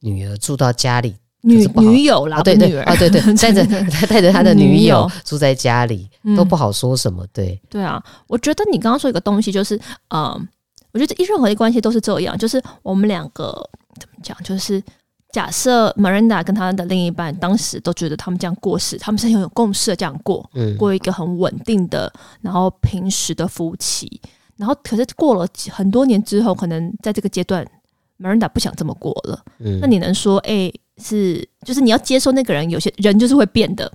[0.00, 1.14] 女儿住到家里。
[1.46, 7.24] 女女友啦，对对啊，对对， 带着他 带着他的女友住在家里，都不好说什么。
[7.32, 10.36] 对对啊，我觉得你刚刚说一个东西，就是呃，
[10.92, 13.52] 我觉得任何的关系都是这样，就是我们两个
[14.00, 14.82] 怎么讲，就是
[15.30, 24.20] 假设 Miranda 跟他的另一半当时都觉得他们这样过世，他们是很有共识的这样过，嗯，过一个很稳定的，然后平时的夫妻，
[24.56, 27.64] 然后可是过了很多年之后，可能在这个阶段
[28.18, 30.72] ，Miranda 不想这么过了，嗯，那你能说，哎？
[31.02, 33.90] 是，就是你要接受那个人，有些人就是会变的，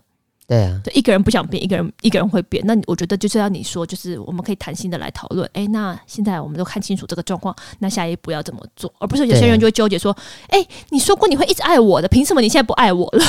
[0.48, 2.64] 对啊，对，一个人不想变，一个人一个人会变。
[2.66, 5.50] 那我觉得就是要你说，就是我们可以谈心的来讨论。
[5.54, 8.92] 哎，那现在我们都看清楚这个状况，那下一步要怎么做？
[9.00, 10.16] 而不是有些人就会纠结说，
[10.50, 13.26] 哎，你说过你会一直爱我的，凭什么你现在不爱我了？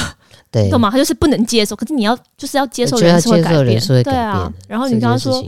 [0.50, 0.90] 对， 懂吗？
[0.90, 1.74] 他就是不能接受。
[1.76, 4.52] 可是你要就是要接受人是会改变，对啊。
[4.68, 5.42] 然后你刚刚说，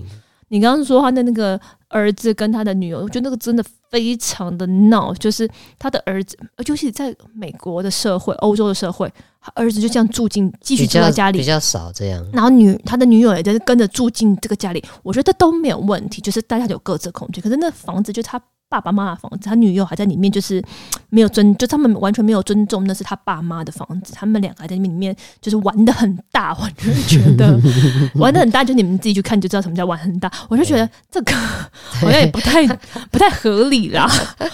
[0.55, 3.64] 你刚刚说他的那个儿子跟他的女友，我觉得那个真的。
[3.95, 6.37] 非常的闹，就是他的儿子，
[6.67, 9.09] 尤其在美国的社会、欧洲的社会，
[9.40, 12.27] 他儿子就这样住进，继续住在家里，比较少这样。
[12.33, 17.40] 然后女他的女友也在跟着住进这个家里，我觉得都没有问题，就是大家有各自的空间。
[17.40, 18.43] 可是那房子就他。
[18.75, 20.61] 爸爸妈妈的房子，他女友还在里面，就是
[21.09, 24.13] 没有尊，就他们完全没有尊重，那是他爸妈的房子。
[24.13, 27.57] 他们两个还在里面，就是玩的很大，我就觉得
[28.17, 30.29] 玩的很大，就你们自己去看就知道什么叫玩很大。
[30.49, 32.67] 我就觉得这个好像也不太
[33.13, 34.11] 不太合理啦，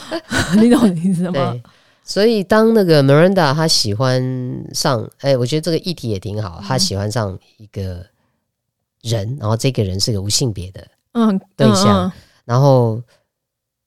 [0.61, 1.57] 你懂我的意思吗？
[2.05, 4.23] 所以当那个 Miranda 他喜欢
[4.75, 6.61] 上，哎，我觉得这个议题也挺好。
[6.63, 8.05] 他喜欢上一个
[9.01, 12.13] 人，然后这个人是个无性别的嗯对象，
[12.45, 13.03] 然后。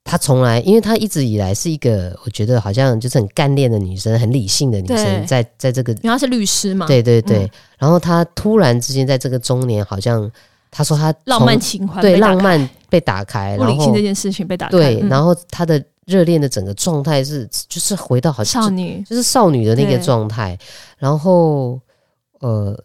[0.06, 7.50] 她从来，因为她一直以来是一个，我觉得好像就是很干练的女生，很理性的女生，在在这个，因为她是律师嘛，对对对。
[7.78, 10.30] 然后她突然之间在这个中年，好像
[10.70, 15.00] 她说她浪漫情怀，对浪漫被打开，不理性这件事情被打开，对。
[15.08, 20.58] 然后她的热恋的整个状态是，就是回到好像少女，就是少女的那个状态。
[20.98, 21.80] 然后，
[22.42, 22.78] 呃，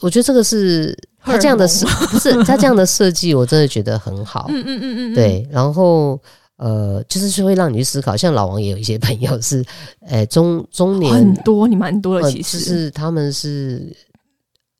[0.00, 4.46] 我觉得这个是她这样的设， 不是她这样的设计，我真的觉得很好。
[4.48, 5.44] 嗯嗯嗯嗯，对。
[5.50, 6.16] 然后。
[6.60, 9.64] 呃，就是是会让你去思考，像老王也有一些朋友是，
[10.06, 13.96] 呃，中中年很多，你蛮多的，其实、呃、是他们是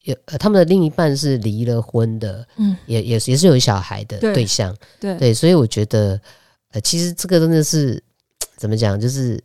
[0.03, 5.15] 有呃，他们的另一半是离了婚的，嗯，也也也是有小孩的对象，对。
[5.15, 6.21] 对，对，所以我觉得，
[6.73, 8.03] 呃，其实这个真的是
[8.59, 9.43] 怎么讲，就是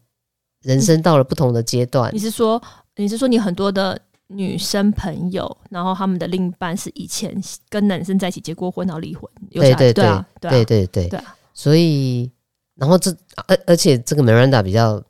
[0.61, 2.13] 人生到了不同的阶段。
[2.13, 2.61] 你是说，
[2.97, 7.33] 你是说你很多的女生朋友，然后他们的另一半是以前
[7.69, 11.33] 跟男生在一起结过婚，然后离婚，有，对对对，对啊，对对对对，对啊。
[11.55, 12.29] 所以，
[12.75, 13.09] 然后这
[13.47, 15.01] 而而且这个 Miranda 比较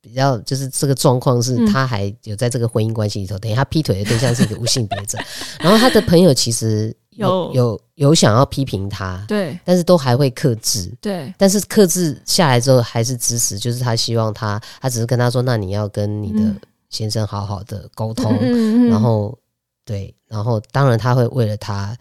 [0.00, 5.18] 比较就是这个状况是，他还有在这个婚姻关系里头，嗯、等于他劈腿的对象是一个无性别者，
[5.60, 7.52] 然后他的朋友其实有有。
[7.54, 16.54] 有，有想要批评他，对，但是都还会克制，对，但是克制下来之后还是支持，就是他希望他，他只是跟他说，那你要跟你的
[16.88, 19.38] 先生好好的沟通，嗯、 然后
[19.84, 21.94] 对，然后当然他会为了他，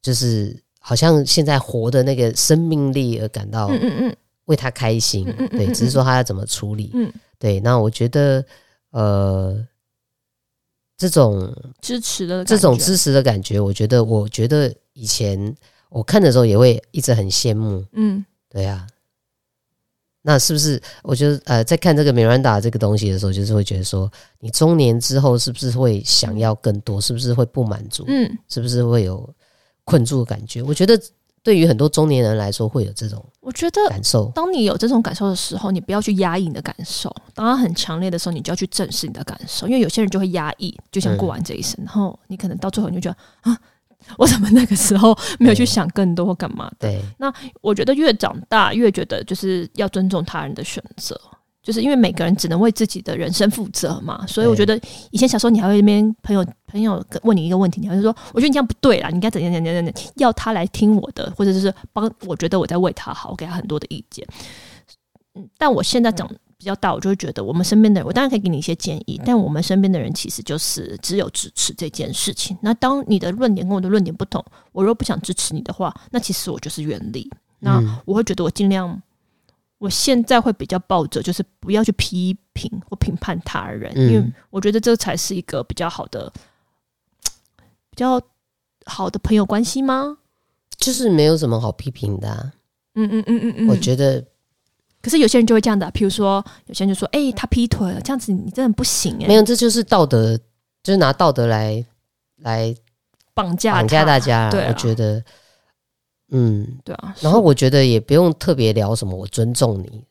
[0.00, 0.58] 就是。
[0.82, 3.70] 好像现在活的那个生命力而感到
[4.46, 6.92] 为他开心，对，只是说他要怎么处理，
[7.38, 7.60] 对。
[7.60, 8.44] 那我觉得，
[8.90, 9.64] 呃，
[10.98, 15.54] 这种支持的这种支持的感觉，我觉得，我觉得以前
[15.88, 18.86] 我看的时候也会一直很羡慕，嗯，对呀。
[20.24, 20.80] 那是不是？
[21.02, 27.00] 我觉得，呃，在看这个 Miranda 这个东西的时候，就是会觉得说，你中年之后是不是会想要更多？
[27.00, 28.04] 是不是会不满足？
[28.06, 29.28] 嗯，是不是会有？
[29.84, 31.00] 困住的感觉，我觉得
[31.42, 34.30] 对于很多中年人来说，会有这种我觉得感受。
[34.34, 37.12] 当你有这种感受的时候，你不要去压抑你的感受。
[37.34, 39.66] 当它很强烈的时候，你就要去正视你的感受。
[39.66, 43.58] 因为有些人就会压抑，就想过完这一生，嗯、然后你可能到最后你就觉得啊，
[44.16, 46.88] 我怎么那个时候没有去想更多或干嘛的？
[46.88, 47.02] 对。
[47.18, 51.20] 那我觉得越长大越觉得就是要尊重他人的选择。
[51.62, 54.78] 就是因为每个人只能为自己的人生负责嘛，所以我觉得
[55.12, 64.26] 以前小时候你还会那边朋友朋友问你一个问题，你还会说，我觉得你这样不对啦，你应该怎样怎样怎样，要他来听我的，或者就是帮我觉得我在为他好，我给他很多的意见。
[65.34, 72.58] 嗯，但我现在长比较大，我就会觉得我们身边的人，我当然可以给你一些建议，但我们身边的人其实就是只有支持这件事情。
[72.60, 77.30] 那当你的论点跟我的论点不同，我若不想支持你的话，那其实我就是远离。
[77.60, 79.00] 那我会觉得我尽量。
[79.82, 86.32] 我现在会比较抱着，就是不要去批评或评判他人，嗯，因为我觉得这才是一个比较好的、
[87.90, 88.22] 比较
[88.86, 90.18] 好的朋友关系吗？
[90.76, 92.52] 就是没有什么好批评的啊。
[92.94, 94.24] 嗯嗯嗯嗯嗯，我觉得，
[95.02, 100.38] 可是有些人就会这样的，比如说，有些人就说：“哎，他劈腿了，这样子你真的不行。”哎，没有，这就是道德，
[100.84, 101.84] 就是拿道德来
[102.36, 102.72] 来
[103.34, 104.48] 绑架绑架大家。
[104.68, 105.20] 我觉得。
[106.32, 110.04] 嗯，对啊，然后我觉得也不用特别聊什么，我尊重你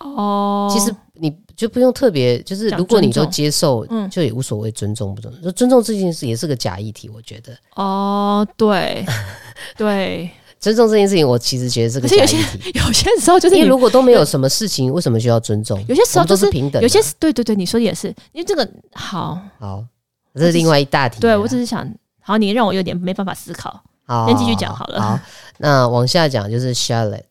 [0.00, 0.70] 哦。
[0.72, 5.52] 其实你就不用特别，就是如果你都接受，嗯，就也无所谓尊重不尊重。
[5.52, 7.52] 尊重这件事也是个假议题，我觉得。
[7.74, 9.04] 哦，对
[9.76, 12.70] 对，尊重这件事情，我其实觉得是个假议题。
[12.78, 15.78] 有些时候就是，因为如果都没有什么事情，为什么需要尊重？
[15.88, 16.80] 有些时候就是平等。
[16.80, 19.84] 有些对对对，你说的也是，因为这个好好，
[20.34, 21.20] 这是另外一大题。
[21.20, 21.88] 对，我只是想，
[22.20, 23.82] 好，你让我有点没办法思考。
[24.06, 25.00] 好，先继续讲好了。
[25.00, 25.20] 好，
[25.58, 27.22] 那往下讲就是 Charlotte，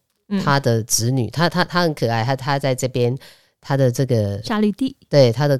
[0.43, 3.17] 她的子女，她她她很可爱，她她在这边，
[3.59, 5.59] 她的这个夏绿蒂，对她的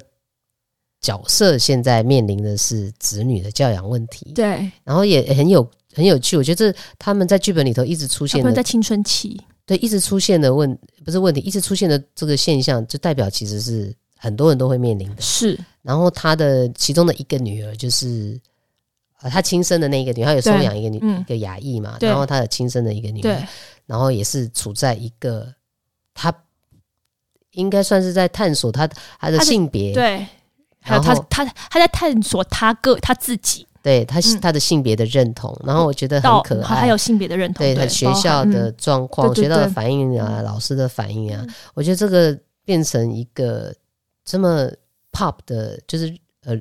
[1.00, 4.32] 角色现在面临的是子女的教养问题。
[4.34, 15.20] 对，然后也很有很有趣，我觉得这他们在剧本里头一直出现的，他们在青春期，对，一直出现的问不是问题，一直出现的这个现象，就代表其实是很多人都会面临的。
[15.20, 18.40] 是，然后他的其中的一个女儿就是。
[19.30, 23.48] 他亲生的那一个女，他有收养一个女，嗯、一个亚裔嘛，然后他有亲生的一个女儿，
[23.86, 25.52] 然后也是处在一个
[26.12, 26.34] 他
[27.52, 28.86] 应该算是在探索他
[29.18, 30.26] 他的性别，对，
[30.80, 43.74] 还有他他他在探索他个他自己，对他他的性别的认同，然后我觉得很可爱，还有性别的认同，对他学校的状况、嗯、学校的反应啊，老师的反应啊，嗯、我觉得这个变成一个
[44.24, 44.68] 这么
[45.12, 46.56] pop 的，就是呃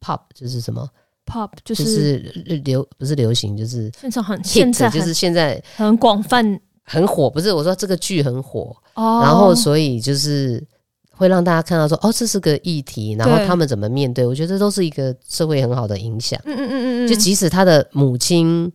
[0.00, 0.88] pop 就是什么
[1.26, 2.16] ？Pop 就是、
[2.64, 7.30] 流，不是流行，就是现在很现在就是现在很广泛很火。
[7.30, 10.62] 不是我说这个剧很火，哦，然后所以就是
[11.10, 14.26] 会让大家看到说哦，这是个议题，然后他们怎么面对？
[14.26, 16.38] 我觉得这都是一个社会很好的影响。
[16.44, 18.70] 嗯嗯嗯嗯，就即使他的母亲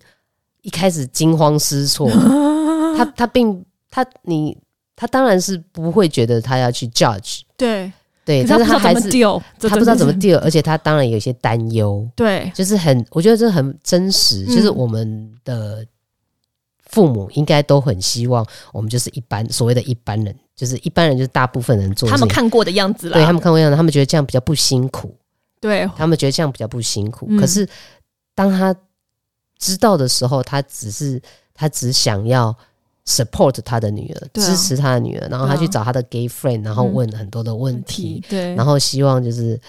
[0.64, 2.10] 一开始惊慌失措，
[2.98, 4.58] 他他并他你
[4.96, 7.92] 他当然是不会觉得他要去 judge 对。
[8.30, 9.10] 对，但是他还是
[9.60, 12.08] 他不知道怎么 deal，而且他当然有一些担忧。
[12.16, 14.46] 对，就是很，我觉得这很真实。
[14.46, 15.84] 就是我们的
[16.86, 22.08] 父母应该都很希望我们就是一般所谓的一般人，就是一般人就是大部分人做。
[22.08, 25.18] 他们看过的样子了，对他们看过样子，他们觉得这样比较不辛苦。
[25.60, 27.26] 对，他们觉得这样比较不辛苦。
[27.40, 27.68] 可是
[28.36, 28.76] 当他
[29.58, 31.20] 知道的时候，他只是
[31.56, 32.56] 他只想要。
[33.10, 39.60] Support 他的女儿，啊、支持他的女儿，然后他去找他的 gay friend，、啊、然后问很多的问题，嗯、对，然后希望就是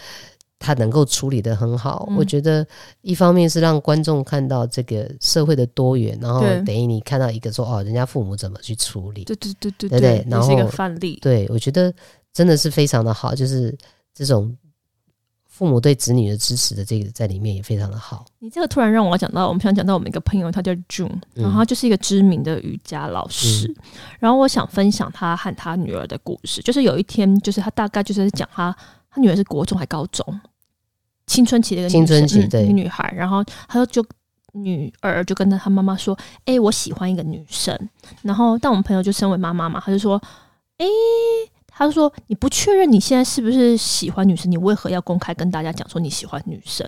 [0.59, 2.07] 他能够处理得很好。
[2.11, 2.67] 嗯、我觉得
[3.01, 11.19] 一方面是让观众看到这个社会的多元，然后等于你看到一个说哦，人家父母怎么去处理，对对对对对对，然后是一个范例。
[11.23, 11.91] 对，我觉得
[12.35, 13.75] 真的是非常的好，就是
[14.15, 14.55] 这种。
[15.61, 18.25] 父母对子女的支持的这个在里面也非常的好。
[18.39, 23.69] 你这个突然让我讲到，我们想讲到我们一个朋友，他叫 June，然后他就是一个知名的瑜伽老师。
[23.69, 23.77] 嗯、
[24.21, 26.63] 然后我想分享他和他女儿的故事。
[26.63, 28.75] 就是有一天，就是他大概就是讲他
[29.11, 30.41] 他女儿是国中还高中
[31.27, 32.39] 青春期的一个青春期
[32.73, 33.13] 女孩。
[33.15, 34.03] 然后他就
[34.53, 37.79] 女儿就跟着他妈妈说：“哎、欸，我喜欢一个女生。”
[38.25, 40.19] 然后但我们朋友就身为妈妈嘛，他就说
[40.81, 41.51] ：“哎、欸。”
[41.87, 46.87] 他说：“你不确认你现在是不是喜欢女生，你为何要公开跟大家讲说你喜欢女生？”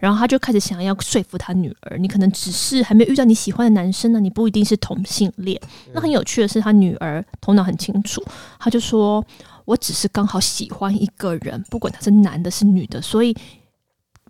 [0.00, 5.60] 然后他就开始想要说服他女儿：“你可能只是还没有遇到你喜欢的男生呢，你不一定是同性恋。”
[5.92, 8.24] 那很有趣的是，他女儿头脑很清楚，
[8.58, 9.22] 他就说
[9.66, 13.36] ：“我只是刚好喜欢一个人，不管他是男的，是女的，所以。”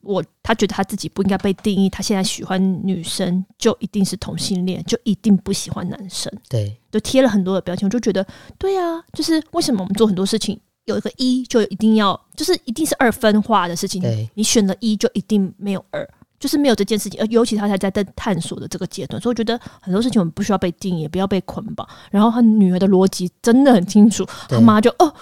[0.02, 6.32] 我他觉得他自己不应该被定义，他现在喜欢女生就一定是同性恋，就一定不喜欢男生。
[6.48, 8.26] 对，就贴了很多的标签，我就觉得
[8.58, 14.00] 对啊，就是为什么我们做很多事情有一个一就一定要，就是一定是二分化的事情。
[14.00, 21.86] 对，你选了一就一定没有二，就是没有这件事情，而尤其他还在在探索的这个阶段，所以我觉得很多事情我们不需要被定义，也不要被捆绑。
[22.10, 25.14] 然后他女儿的逻辑真的很清楚，他妈就哦，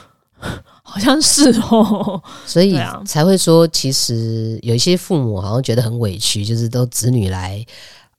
[0.89, 7.65] 好像是哦，所以才会说，其实有一些父母好像觉得很委屈，就是都子女来，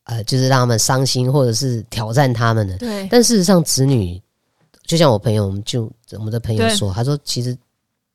[0.03, 2.78] 呃，就是让他们伤心或者是挑战他们的。
[2.78, 4.22] 对，但事实上，子女
[4.86, 7.57] 就像我朋友，我们就我们的朋友说，他说其实。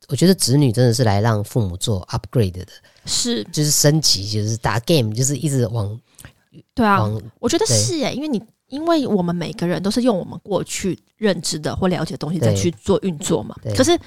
[0.07, 2.67] 我觉得子女真的是来让父母做 upgrade 的，
[3.07, 5.99] 是就是升级，就是打 game，就是一直往
[6.75, 7.09] 对啊。
[7.39, 13.55] 我觉得是哎，因为你因为我们每个人都是用我们过去认知的或了解的东西再去做运作嘛。
[13.75, 13.97] 可是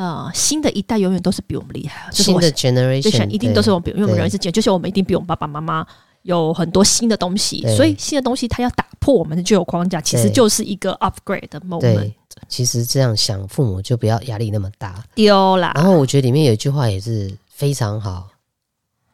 [0.00, 5.86] 呃，新的一代永远都是比我们厉害，新的 generation 一定都是我们比，因为我们人是简，就是我们一定比我们爸爸妈妈
[6.22, 12.14] 有很多新的东西，所以新的东西它要打破我们的旧有框架，其实就是一个 upgrade 的 moment。
[12.48, 15.04] 其实这样想，父母就不要压力那么大。
[15.14, 15.72] 丢啦。
[15.74, 18.26] 然后我觉得里面有一句话也是非常好。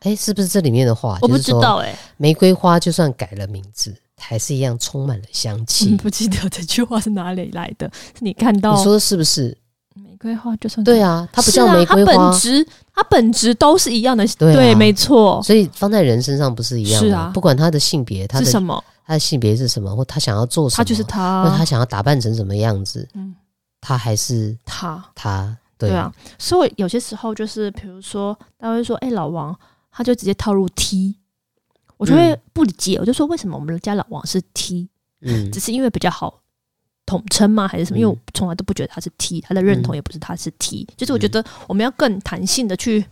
[0.03, 1.19] 哎，是不是这里面的话？
[1.21, 1.99] 我不知道哎。
[2.17, 5.97] 玫瑰花就算改了名字，还是一样充满了香气。
[5.97, 7.91] 不记得这句话是哪里来的？
[8.17, 8.77] 是你看到？
[8.77, 9.59] 你说是不是？
[10.17, 14.27] 玫瑰花就算对啊，它不像玫瑰花，它本质它本质都是一样的。
[14.39, 15.43] 对，没错。
[15.43, 17.09] 所以放在人身上不是一样的。
[17.09, 18.83] 是啊，不管他的性别，他的是什么？
[19.05, 23.35] 他的性别是什么，或他想要做什么，他就是他，或他想要打扮成什么样子，嗯，
[23.81, 26.11] 他还是他，他对，对啊。
[26.39, 29.55] 所以有些时候就是，比如说，他会说：“哎、欸，老王，
[29.93, 31.17] 他就直接套入 T，
[31.99, 34.89] 我就会不理解，嗯、我就说为什么我们家老王是 T？
[35.21, 36.41] 嗯，只是因为比较好
[37.07, 37.67] 统称吗？
[37.67, 37.97] 还是什么？
[37.97, 43.05] 嗯、因为我从来都不觉得他是 T，他的认同也不是他是 T，、嗯、就是我觉得我们要更弹性的去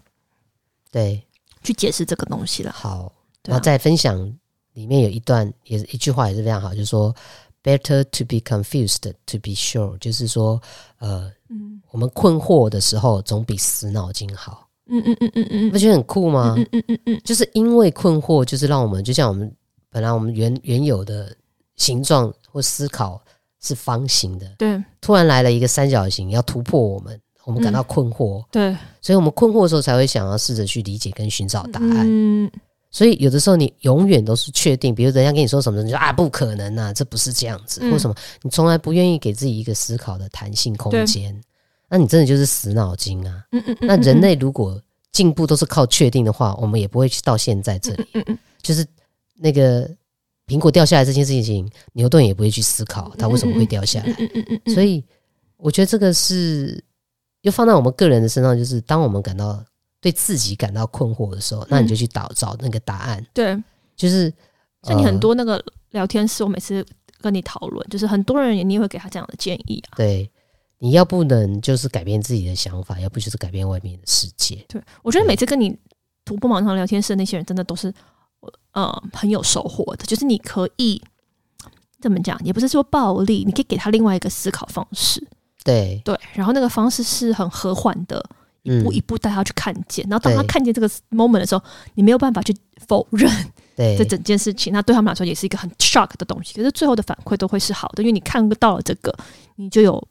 [0.90, 1.24] 对
[1.62, 2.72] 去解释这个东西了。
[2.72, 3.10] 好，
[3.44, 4.36] 然后再分享。
[4.74, 7.14] 里面有一段，也是一句话，也是非常好，就是说
[7.62, 10.60] ，better to be confused to be sure，就是说，
[10.98, 14.68] 呃，嗯，我们困惑的时候，总比死脑筋好。
[14.86, 16.56] 嗯嗯嗯嗯嗯，不觉得很酷吗？
[16.58, 19.48] 嗯嗯嗯嗯，就是因为困惑，就是让我们，就像我们
[19.90, 21.32] 本来我们原原有的
[21.76, 23.22] 形状或思考
[23.64, 32.06] 是方形的，对，突然来了一个三角形，要突破我们，我们感到困惑，对，所以我们困惑的时候才会想要试着去理解跟寻找答案。
[32.06, 32.50] 嗯。
[32.90, 41.34] 所以有的时候你永远都是确定，比如人家跟你说什么，你说啊不可能啊，这不是这样子，或什么，你从来不愿意给自己一个思考的弹性空间，
[41.88, 43.42] 那你真的就是死脑筋啊。
[43.80, 48.06] 那人类如果进步都是靠确定的话，我们也不会去到现在这里。
[48.62, 48.86] 就是
[49.34, 49.90] 那个
[50.46, 54.72] 苹果掉下来这件事情，牛顿也不会去思考它为什么会掉下来。
[54.72, 55.04] 所以
[55.56, 56.82] 我觉得这个是
[57.42, 59.64] 又放在我们个人的身上，就是当我们感到。
[60.04, 63.26] 对自己感到困惑的时候，那你就去找找那个答案。
[63.32, 63.58] 对，
[63.96, 64.30] 就是
[64.82, 66.84] 像你很多那个聊天室，我每次
[67.22, 69.96] 跟你讨论，就是很多人你也会给他这样的建议啊。
[69.96, 70.30] 对，
[70.78, 74.62] 你要不能就是改变自己的想法，要不就是改变外面的世界。
[74.68, 75.74] 对，我觉得每次跟你
[76.22, 77.90] 徒步盲肠聊天室的那些人，真的都是
[78.74, 80.04] 呃很有收获的。
[80.04, 81.02] 就是你可以
[82.00, 85.26] 怎么讲，也不是说暴力，你可以给他另外一个思考方式。
[85.64, 88.24] 对对，然后那个方式是很和缓的。
[88.66, 91.62] 一步一步带他去看见，嗯、然后当他看见这个 moment 的时候，
[91.96, 92.56] 你没有办法去
[92.86, 93.30] 否认
[93.76, 94.72] 这整件事情。
[94.72, 96.54] 那对他们来说也是一个很 shock 的东西。
[96.54, 99.14] 可是最后的反馈都会是好的，因为你看到了这个，
[99.56, 100.02] 你就有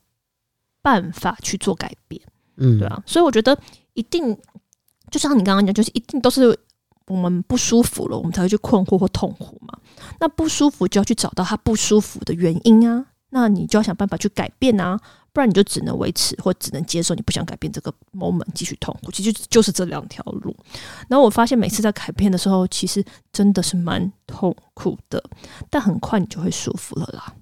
[0.84, 2.22] 办法去做改变。
[2.58, 3.02] 嗯，对啊。
[3.08, 3.58] 所以我觉得
[3.96, 4.38] 一定，
[5.10, 6.56] 就像你刚刚讲，就是一定都是
[7.08, 9.78] 我们不舒服了，我们才会去困惑或痛苦嘛。
[10.20, 13.06] 那不舒服就要去找到他不舒服的原因啊。
[13.30, 15.00] 那你就要想办法去改变啊。
[15.34, 19.12] 不然你就只能维持，或只能接受，你不想改变这个 moment，继续痛苦。
[19.12, 20.56] 其实就是这两条路。
[21.10, 25.24] 然后我发现每次在改变的时候，其实真的是蛮痛苦的，
[25.72, 27.34] 但很快你就会舒服了啦。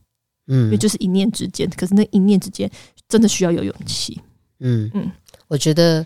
[0.47, 2.71] 嗯，因为就是一念之间，可是那一念之间
[3.09, 4.21] 真的需要有勇气。
[4.59, 5.11] 嗯嗯，
[5.49, 6.05] 我觉得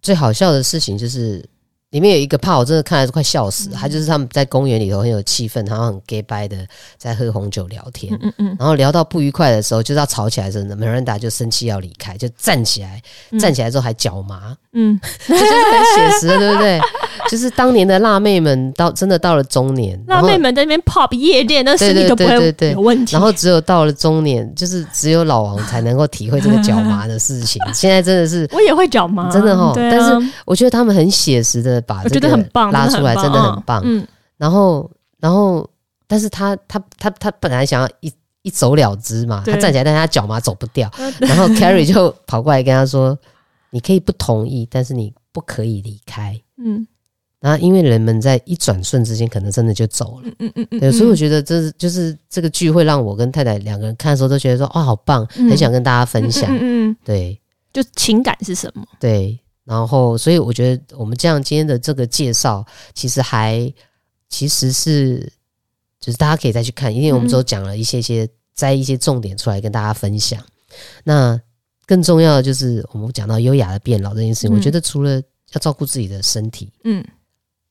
[0.00, 1.46] 最好笑的事情就是。
[1.90, 3.76] 里面有一个怕，我真的看来是快笑死了。
[3.76, 6.56] 他就是他们在公园里头很有气氛，然后很 gay 掰的
[6.96, 13.02] 在喝红酒聊天，嗯嗯，然后聊到不愉快的时候，就是要吵起来真的时候，Miranda 就生气要离开，就站起来，
[13.40, 16.80] 站起来之后还脚麻，嗯，这就是很写实的，对不对？
[17.28, 23.12] 就是当年的辣妹们到真的到了中年，辣妹们在那边 pop 夜店，那身体都不会有问题。
[23.12, 27.60] 然后只有到了中年，就是只有老王才能够体会这个脚麻的事情。
[27.74, 29.72] 现在真的是我也会脚麻，真的哈。
[29.74, 31.79] 但是我觉得他们很写实的。
[31.82, 32.36] 把这个
[32.72, 34.06] 拉出来真的很棒，嗯，
[34.36, 35.68] 然后，然后，
[36.06, 38.12] 但是他他他他本来想要一
[38.42, 43.18] 一走了之嘛，他站起来，但是他脚嘛走不掉，然后 Carrie 就跑过来跟他说
[43.70, 46.86] ：“你可以不同意，但是你不可以离开。”嗯，
[47.38, 57.38] 然后因为人们在一转瞬之间，可能真的就走了，嗯嗯嗯，对，所以我觉得这是就是这个剧会让我跟太太两个人看的时候都觉得说：“哦，好棒，很想跟大家分享。”嗯嗯，对，
[57.72, 58.84] 就情感是什么？
[58.98, 59.38] 对。
[59.70, 63.72] 然后，所以我觉得我们这样今天的这个介绍，其实还
[64.28, 65.20] 其实是
[66.00, 70.44] 就是大家可以再去看，因为我们都讲了一些些摘一些重点出来跟大家分享。
[71.04, 71.40] 那
[71.86, 77.04] 更重要的就是我们讲到优雅的变老这件事情，我觉得除了要照顾自己的身体，嗯，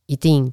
[0.06, 0.50] 一定。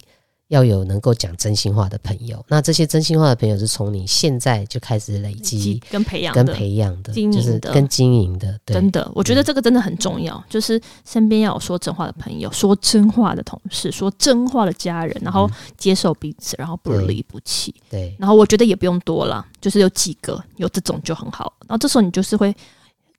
[0.48, 8.56] 要有能够讲真心话的朋友，那这些真心话的朋友是从你现在就开始累积跟培养、跟培养的、就是、跟经营的。
[8.64, 17.74] 真的，我觉得这个真的很重要，就是身边要有说真话的朋友，说真话的同事，说真话的家人，然后接受彼此，然后不离不弃。
[17.90, 21.52] 对，然后我觉得也不用多了，就是有几个有这种就很好。
[21.62, 22.54] 然后这时候你就是会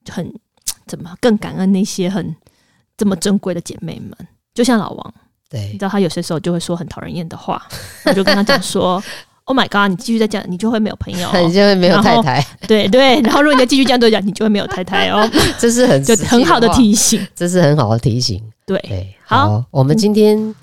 [0.08, 0.32] 很
[0.86, 2.34] 怎么更感恩那些很
[2.96, 4.16] 这么珍贵的姐妹们，
[4.54, 5.14] 就像老王。
[5.50, 7.62] 对，你知道他有些时候就会说很讨人厌的话，
[8.06, 9.02] 我就跟他讲说
[9.44, 12.44] ：“Oh my god，你继续再讲，你就会没有朋友， 你就会没有太太。
[12.68, 15.28] ”对对，然后如果你再继续这样对讲，你就会没有太太哦。
[15.58, 18.42] 这是很就很好的提醒，这是很好的提醒。
[18.66, 20.54] 对，对，好，我们今天。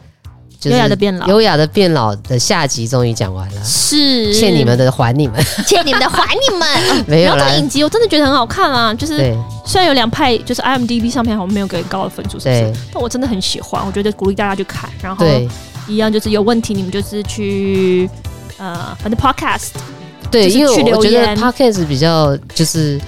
[0.72, 6.68] 优雅的变老，优雅的变老的下集终于讲完了，是欠你们的还你们，欠你们的还你们。
[7.08, 9.36] 没有啦，影集我真的觉得很好看啊，就是
[9.66, 12.74] 虽然有两派，就是 IMDB 上面好像没有给高的分数，是不是？
[12.94, 14.90] 但我真的很喜欢，我觉得鼓励大家去看。
[15.02, 15.26] 然后
[15.88, 18.10] 一样就是有问题，你们就是去
[18.58, 19.70] 呃，反正 Podcast，
[20.32, 23.00] 对，因为我觉得 Podcast 比较就是。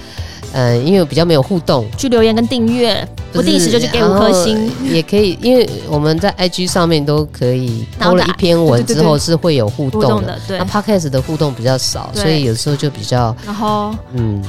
[0.52, 5.38] 呃，因为比较没有互动，去留言跟订阅，不定时就去给五颗星，也可以。
[5.42, 10.58] 因为我们在 IG 上面都可以投了一篇文之后是会有互动的，对。
[10.58, 13.36] 那 Podcast 的互动比较少，所以有时候就比较。
[13.44, 14.42] 然后，嗯，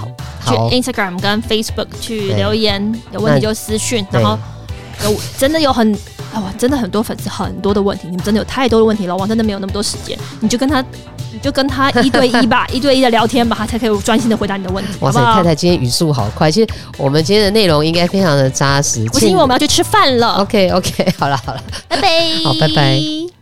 [0.45, 4.05] 去 Instagram 跟 Facebook 去留言，有问题就私讯。
[4.11, 4.39] 然后
[5.03, 5.91] 有真的有很
[6.33, 10.83] 哇，真的很多粉丝很多的问题，你们真的有太多的问题，老王真的没有那么多时间，你就跟他。
[11.41, 14.91] 就跟他一对一吧， 一对一的聊天吧，他才可以专心的回答你的问题。
[14.99, 16.67] 哇塞，太太今天语速好快，其实
[16.97, 19.05] 我们今天的内容应该非常的扎实。
[19.09, 20.33] 不是因为我们要去吃饭了。
[20.35, 22.09] OK OK，好了好了，拜拜。
[22.43, 23.38] 好，拜拜。